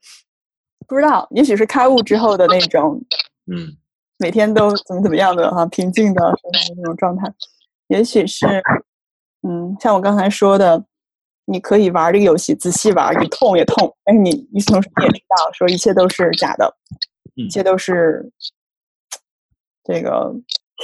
[0.86, 3.00] 不知道，也许是开悟之后的那种
[3.52, 3.76] 嗯
[4.18, 6.32] 每天都怎么怎么样的哈、平静的
[6.76, 7.32] 那种状态，
[7.88, 8.46] 也许是
[9.48, 10.84] 嗯，像我刚才说的。
[11.46, 16.72] 你可以玩这个游戏，仔细玩，你痛也痛，但是你与此同时你也知道，说一切都是假的，
[17.34, 18.30] 一切都是
[19.90, 20.32] 这个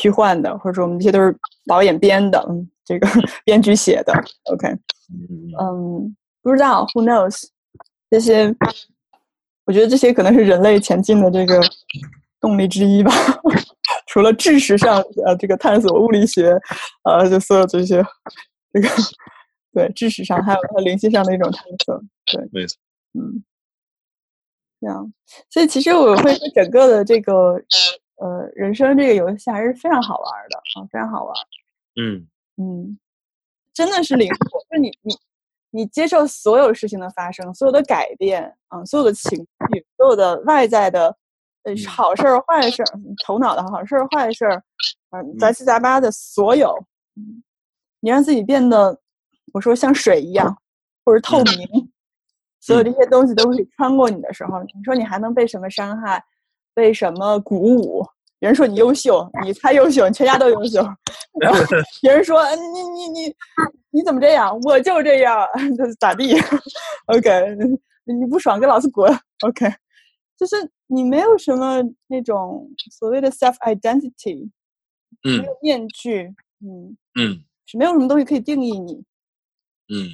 [0.00, 1.36] 虚幻的，或者说我们这些都是
[1.66, 3.06] 导演编的，嗯，这个
[3.44, 4.12] 编剧写的。
[4.52, 7.44] OK，嗯嗯，不知道，Who knows？
[8.10, 8.54] 这些，
[9.64, 11.60] 我觉得这些可能是人类前进的这个
[12.40, 13.12] 动力之一吧。
[14.06, 16.56] 除了知识上，呃，这个探索物理学，
[17.04, 18.04] 呃，就所有这些，
[18.72, 18.88] 这个
[19.72, 22.00] 对知识上，还有它灵性上的一种探索。
[22.26, 22.78] 对，没错。
[23.14, 23.42] 嗯，
[24.80, 25.12] 这样，
[25.50, 27.60] 所以其实我会说整个的这个
[28.16, 31.44] 呃人生这个游戏还是非常好玩儿的啊，非常好玩儿。
[32.00, 32.26] 嗯。
[32.58, 32.98] 嗯，
[33.74, 35.14] 真的是灵活，就你你
[35.70, 41.14] 你接受所有事情的发生，所有的改变啊、所有的情绪，所有的外在的
[41.64, 41.86] 呃嗯。
[41.86, 42.88] 好事儿、坏事儿，
[43.26, 44.62] 头脑的好事儿、坏事儿，
[45.10, 46.74] 嗯，杂七杂八的所有，
[47.16, 47.42] 嗯，
[48.00, 48.98] 你让自己变得，
[49.52, 50.56] 我说像水一样，
[51.04, 51.92] 或者透明，
[52.60, 56.24] 所有这些东西都可以穿过你的时候，你说你还能被什么伤害，
[56.76, 58.06] 被什么鼓舞？
[58.38, 60.82] 别人说你优秀，你才优秀，你全家都优秀。
[61.40, 61.58] 然后
[62.02, 63.34] 别人说嗯你你你
[63.90, 64.54] 你怎么这样？
[64.60, 65.48] 我就这样，
[65.78, 66.34] 这咋地
[67.06, 67.56] ？OK，
[68.04, 69.10] 你不爽跟老子滚。
[69.46, 69.66] OK，
[70.36, 70.54] 就是
[70.86, 74.50] 你没有什么那种所谓的 self identity，
[75.22, 79.02] 没嗯有面具，嗯，嗯是没有什么东西可以定义你。
[79.88, 80.08] 嗯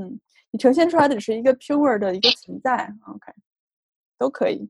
[0.00, 3.32] 嗯，你呈现出来的只是一个 pure 的一个存在，OK，
[4.18, 4.66] 都可以。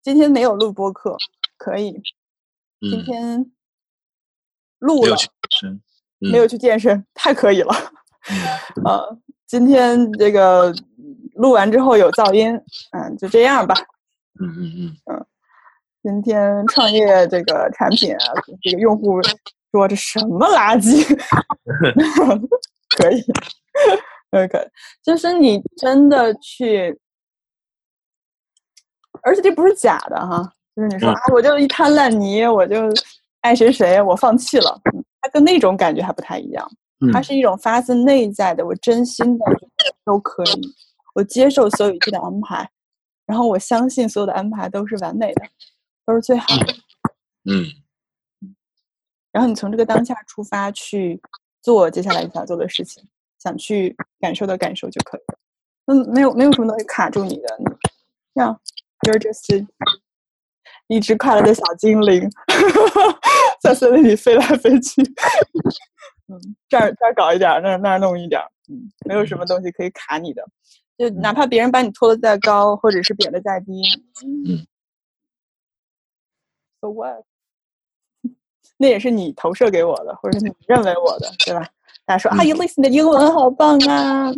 [0.00, 1.16] 嗯今天没有录播课，
[1.58, 1.92] 可以。
[2.80, 3.52] 今嗯，天
[4.78, 5.16] 录了，
[6.18, 7.74] 没有去健身，太可以了。
[8.76, 10.74] 嗯 呃，今天这个
[11.34, 12.58] 录完之后有噪音，
[12.92, 13.74] 嗯，就这样吧。
[14.40, 15.26] 嗯嗯嗯
[16.02, 18.24] 今天创业这个产品啊，
[18.62, 19.20] 这个用户
[19.70, 21.04] 说这什么垃圾，
[22.96, 23.22] 可以
[24.30, 24.70] ，OK，
[25.02, 26.98] 就是你真的去，
[29.22, 32.76] 而且这不是假的哈，就是你说嗯啊，我就一滩烂泥，我就
[33.40, 36.70] 爱谁谁，我放弃了，嗯它跟那种感觉还不太一样。
[37.00, 39.44] 嗯，它是一种发自内在的，我真心的
[40.04, 40.74] 都可以，
[41.14, 42.68] 我接受所有一切的安排，
[43.26, 45.42] 然后我相信所有的安排都是完美的，
[46.06, 46.74] 都是最好的。
[47.50, 47.64] 嗯
[49.32, 51.20] 然后你从这个当下出发去
[51.62, 53.02] 做接下来你想做的事情，
[53.38, 55.38] 想去感受的感受就可以了。
[55.86, 57.64] 嗯，没有没有什么东西卡住你的，你
[58.34, 58.60] 这样
[59.06, 59.66] ，you're just
[60.88, 62.28] 一只快乐的小精灵，
[63.62, 65.00] 在森林里飞来飞去。
[66.28, 66.38] 嗯，
[66.68, 70.44] 这儿这儿搞一点儿，那儿那儿弄一点儿，嗯，没有什么东西可以卡你的。
[70.98, 73.82] 就哪怕别人把你拖得再高，或者是贬得再低，
[74.24, 74.66] 嗯
[76.80, 77.24] ，so what？
[78.76, 81.66] 那也是你投射给我的，或者是你认为我的，对吧？
[82.04, 84.32] 大家说啊，嗯 Elise 你的英文好棒啊！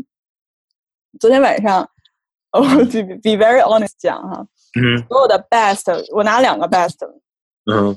[1.19, 1.89] 昨天晚上
[2.53, 4.47] 我 be be very honest 讲哈，
[4.81, 6.97] 嗯所有的 best 我拿两个 best，
[7.70, 7.97] 嗯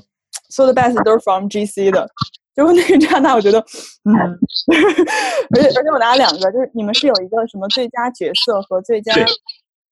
[0.50, 2.08] 所有的 best 都是 from GC 的。
[2.54, 3.58] 就是那个刹那，我觉得，
[4.04, 4.16] 嗯，
[5.54, 9.12] 而且而且我拿两个，就是你们是有一个什么最佳角色和最佳，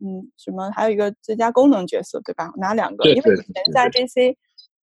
[0.00, 2.50] 嗯，什么还有一个最佳功能角色，对吧？
[2.54, 4.34] 我拿两个，因为以前在 GC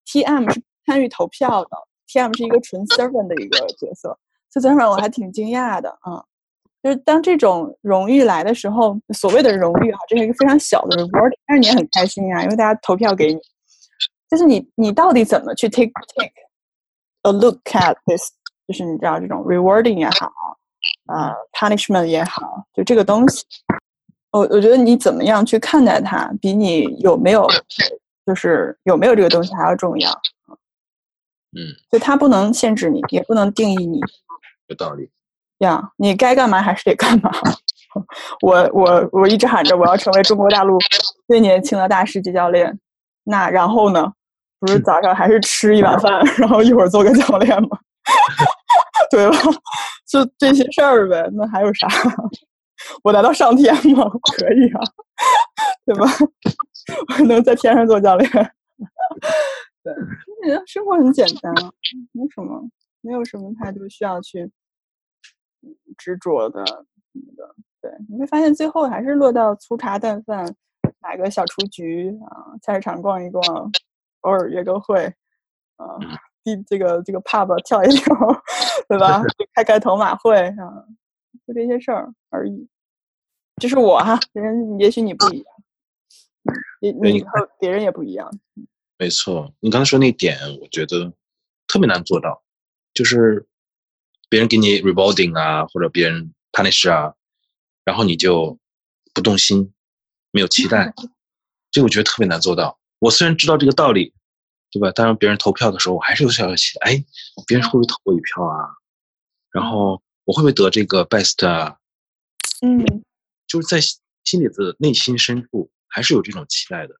[0.06, 1.70] TM 是参与投票的
[2.08, 4.16] ，TM 是一个纯 servant 的一个角色，
[4.52, 6.24] 所以这让我还挺惊讶的啊。
[6.84, 13.40] 就是当这种荣誉来的时候，所谓的荣誉啊，这是一个非常小的 reward，但是你也很开心啊，因为大家投票给你。
[14.30, 16.32] 就是你你到底怎么去 take take
[17.24, 18.32] a look at this，
[18.66, 20.32] 就是你知道这种 rewarding 也好，
[21.08, 23.44] 呃 punishment 也好，就这个东西，
[24.32, 27.46] 我我觉得你怎么样去看待它，比你有没有
[28.26, 30.10] 就是有没有这个东西还要重要。
[31.52, 31.60] 嗯，
[31.92, 34.00] 就它不能限制你，也不能定义你。
[34.68, 35.10] 有道理。
[35.62, 37.32] 呀，你该干嘛还是得干嘛。
[38.42, 40.78] 我我我一直喊着我要成为中国大陆
[41.28, 42.78] 最年轻的大师级教练，
[43.24, 44.12] 那然后呢？
[44.60, 47.70] 不是早上还是吃一碗饭， 然后一会儿做个教练吗？
[49.10, 49.36] 对吧？
[50.08, 51.88] 就这些事儿呗，那还有啥？
[53.04, 54.08] 我难道上天吗？
[54.38, 54.82] 可以啊，
[55.84, 56.06] 对吧？
[57.18, 58.30] 我能在天上做教练。
[59.84, 59.94] 对，
[60.68, 61.72] 生活很简单啊，
[62.12, 62.62] 没什么，
[63.02, 64.52] 没有什么太多需要去嗯
[65.98, 67.56] 执着的什么的。
[67.82, 70.46] 对，你会发现最后还是落到粗茶淡饭，
[71.00, 73.44] 买个小雏菊啊，菜市场逛一逛，
[74.22, 75.06] 偶尔约个会，
[75.78, 75.98] 啊，
[76.44, 78.16] 地这个这个 pub 跳一跳，
[78.88, 79.24] 对吧？
[79.56, 80.86] 开开头马会啊，
[81.48, 82.68] 就这些事儿而已。
[83.56, 85.46] 这是我哈，别人也许你不一样，
[86.82, 88.32] 你你和别人也不一样。
[89.00, 91.12] 没错，你刚才说那点，我觉得
[91.68, 92.44] 特别难做到，
[92.94, 93.48] 就是
[94.32, 97.14] 别人给你 rewarding 啊，或者别人 punish 啊，
[97.84, 98.58] 然后你就
[99.14, 99.74] 不动心，
[100.32, 100.94] 没有期待，
[101.70, 102.80] 这个我觉得特别难做到。
[103.00, 104.14] 我虽然知道这个道理，
[104.72, 104.90] 对吧？
[104.94, 107.06] 当然别人投票的时候，我还是有小小期待，哎，
[107.46, 108.70] 别人会不会投我一票啊？
[109.52, 111.78] 然后我会不会得这个 best 啊？
[112.62, 113.04] 嗯
[113.48, 116.96] 就是在心心里的内心深处，还是有这种期待的。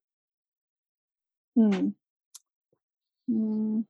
[1.56, 1.96] 嗯
[3.28, 3.86] 嗯，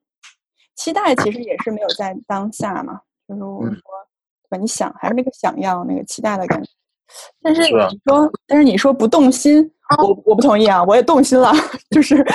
[0.75, 3.01] 期待其实也是没有在当下嘛，
[3.31, 3.81] 就是我嗯说，
[4.49, 4.57] 对吧？
[4.57, 6.69] 你想还是那个想要那个期待的感觉。
[7.41, 7.69] 但是你
[8.05, 9.69] 说，但是你说不动心，
[9.99, 11.51] 我我不同意啊，我也动心了。
[11.91, 12.25] 就是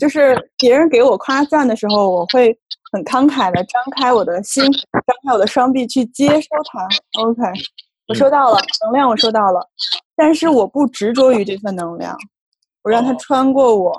[0.00, 2.56] 就是别人给我夸赞的时候，我会
[2.92, 6.88] 很慷慨的张开我的心，张开我的双臂去接收它。
[7.22, 7.42] OK，
[8.08, 9.60] 我收到了能量，我收到了，
[10.16, 12.16] 但是我不执着于这份能量，
[12.82, 13.96] 我让它哦穿过我，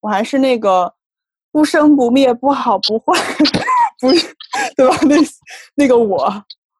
[0.00, 0.92] 我还是那个
[1.50, 3.20] 不生不灭、不好不坏，
[4.00, 4.26] 不是
[4.76, 4.96] 对吧？
[5.06, 5.16] 那
[5.74, 6.32] 那个我，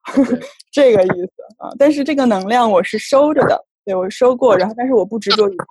[0.72, 1.70] 这个意思啊。
[1.78, 5.66] 但是这个能量我是收着的，对我收过，然后但是我不执着于它。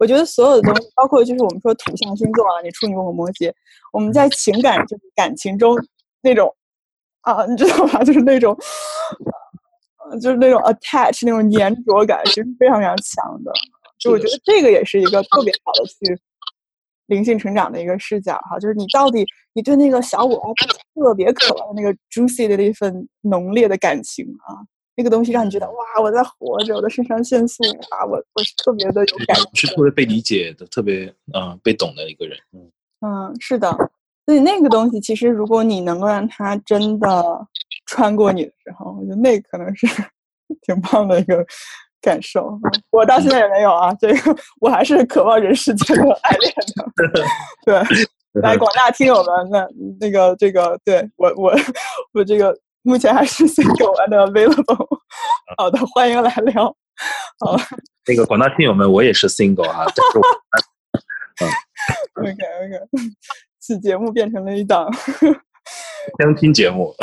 [0.00, 3.52] 我觉得所有的东西，包括就是我们说土象星座啊，你处女和摩羯，
[3.92, 5.76] 我们在情感就是感情中
[6.22, 6.54] 那种
[7.22, 8.02] 啊，你知道吧？
[8.04, 8.56] 就是那种。
[10.10, 13.50] 呃就是那种 attach 那种粘着感，其实非常非常强的。
[13.98, 16.20] 就我觉得这个也是一个特别好的去
[17.06, 20.48] 灵性成长的一个视角哈，就是你到底你对那个小我啊
[20.94, 24.56] 特别渴望的那个 juicy 的那份浓烈的感情啊，
[24.96, 29.50] 那个东西让你觉得哇，我在活着，我的肾上腺素啊，我我是特别的有感觉。
[29.54, 32.38] 是特别被理解的，特别嗯、呃被懂的一个人。
[32.52, 33.70] 嗯，嗯，是的，
[34.24, 37.46] 所以那个东西其实如果你能够让它真的
[37.86, 39.86] 穿过你的时候，我觉得那可能是
[40.62, 41.44] 挺棒的一个
[42.04, 42.46] 感受。
[42.62, 46.84] 嗯我到现在也没有啊，这个我还是渴望人世间的爱恋的。
[47.66, 47.82] 对，
[48.42, 49.66] 来广大听友们，那
[50.00, 51.52] 那个这个，对我我
[52.12, 54.86] 我这个目前还是 single and available。
[55.56, 56.64] 好的，欢迎来聊。
[57.40, 57.56] 好
[58.06, 59.84] 那个广大听友们，我也是 single 啊
[62.14, 62.78] ，，OK OK，
[63.58, 64.88] 此节目变成了一档。
[66.20, 66.94] 相亲节目。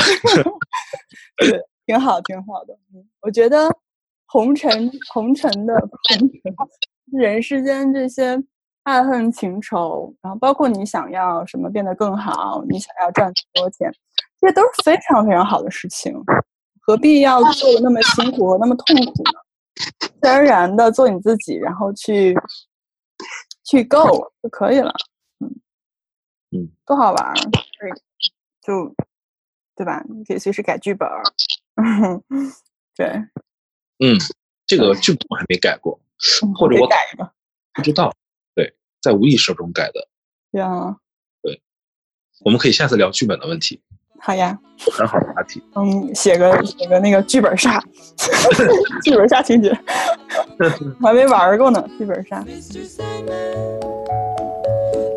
[1.37, 2.73] 对，挺好，挺好的。
[2.93, 3.67] 嗯，我觉得
[4.31, 5.75] 红尘红尘的
[6.09, 8.41] 红尘，人世间这些
[8.83, 13.91] 爱恨情仇，然后包括你想要什么变得更好，你想要赚更多钱，
[14.39, 16.13] 这些都是非常非常好的事情，
[16.81, 19.31] 何必要做的那么辛苦和那么痛苦呢？
[20.21, 22.33] 自然而然的做你自己，然后去
[23.65, 24.93] 去 go 就可以了。
[25.39, 25.49] 嗯
[26.51, 27.33] 嗯，多好玩儿！
[27.51, 27.91] 对，
[28.61, 28.93] 就
[29.75, 30.03] 对吧？
[30.09, 31.23] 你可以随时改剧本儿。
[32.95, 33.07] 对，
[34.03, 34.17] 嗯，
[34.65, 35.99] 这个剧本我还没改过，
[36.55, 37.31] 或者我改一个
[37.73, 38.13] 不知道。
[38.55, 40.07] 对，在无意识中改的。
[40.51, 40.97] 对啊。
[41.41, 41.61] 对。
[42.43, 43.79] 我们可以下次聊剧本的问题。
[44.19, 44.59] 好呀，
[44.91, 45.63] 很好的话题。
[45.75, 47.79] 嗯，写个写个那个剧本杀，
[49.03, 49.69] 剧本杀情节，
[50.99, 52.43] 我还没玩过呢，剧本杀。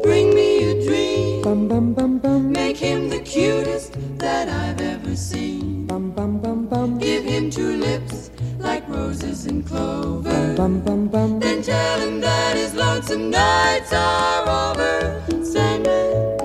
[0.03, 1.43] Bring me a dream.
[1.43, 5.87] Bum bum bum bum Make him the cutest that I've ever seen.
[5.87, 8.30] bum bum bum bum Give him two lips
[8.64, 10.54] like roses and clover.
[10.56, 11.38] bum bum bum.
[11.40, 15.22] Then tell him that his lonesome nights are over.
[15.52, 16.38] Sandman,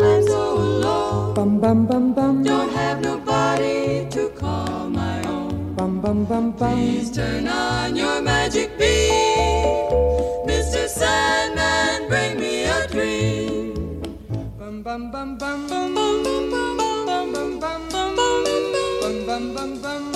[0.00, 1.34] I'm so alone.
[1.34, 5.74] Bum bum bum bum Don't have nobody to call my own.
[5.74, 6.74] bum bum bum bum.
[6.74, 9.90] Please turn on your magic beam.
[10.50, 10.86] Mr.
[10.88, 13.74] Sandman, bring me a dream.
[14.58, 18.36] Bum bum bum bum bum bum bum bum bum bum bum bum bum
[19.02, 20.15] bum bum bum bum